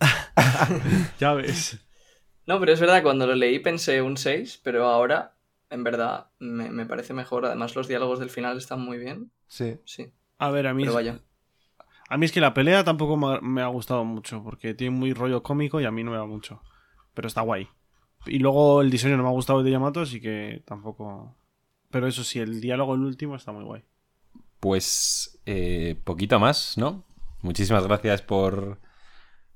[1.20, 1.78] Ya ves.
[2.46, 5.33] No, pero es verdad, cuando lo leí pensé un 6, pero ahora,
[5.74, 7.44] en verdad, me, me parece mejor.
[7.46, 9.30] Además, los diálogos del final están muy bien.
[9.48, 9.76] Sí.
[9.84, 10.12] Sí.
[10.38, 11.20] A ver, a mí, Pero es, vaya.
[12.08, 14.96] a mí es que la pelea tampoco me ha, me ha gustado mucho, porque tiene
[14.96, 16.62] muy rollo cómico y a mí no me va mucho.
[17.12, 17.68] Pero está guay.
[18.26, 21.36] Y luego el diseño no me ha gustado de Yamato, así que tampoco...
[21.90, 23.84] Pero eso sí, el diálogo el último está muy guay.
[24.60, 27.04] Pues eh, poquito más, ¿no?
[27.42, 28.80] Muchísimas gracias por,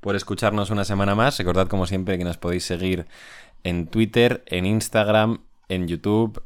[0.00, 1.38] por escucharnos una semana más.
[1.38, 3.06] Recordad, como siempre, que nos podéis seguir
[3.64, 6.42] en Twitter, en Instagram, en YouTube,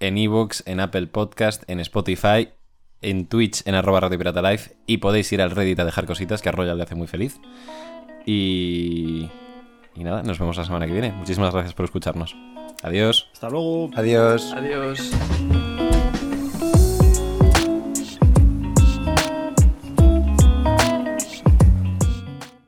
[0.00, 2.50] en Evox, en Apple Podcast, en Spotify,
[3.00, 4.76] en Twitch, en arroba Radio Pirata Live.
[4.86, 7.40] Y podéis ir al Reddit a dejar cositas, que a Royal le hace muy feliz.
[8.26, 9.28] Y...
[9.94, 11.12] Y nada, nos vemos la semana que viene.
[11.12, 12.34] Muchísimas gracias por escucharnos.
[12.82, 13.28] Adiós.
[13.32, 13.90] Hasta luego.
[13.94, 14.52] Adiós.
[14.56, 15.12] Adiós.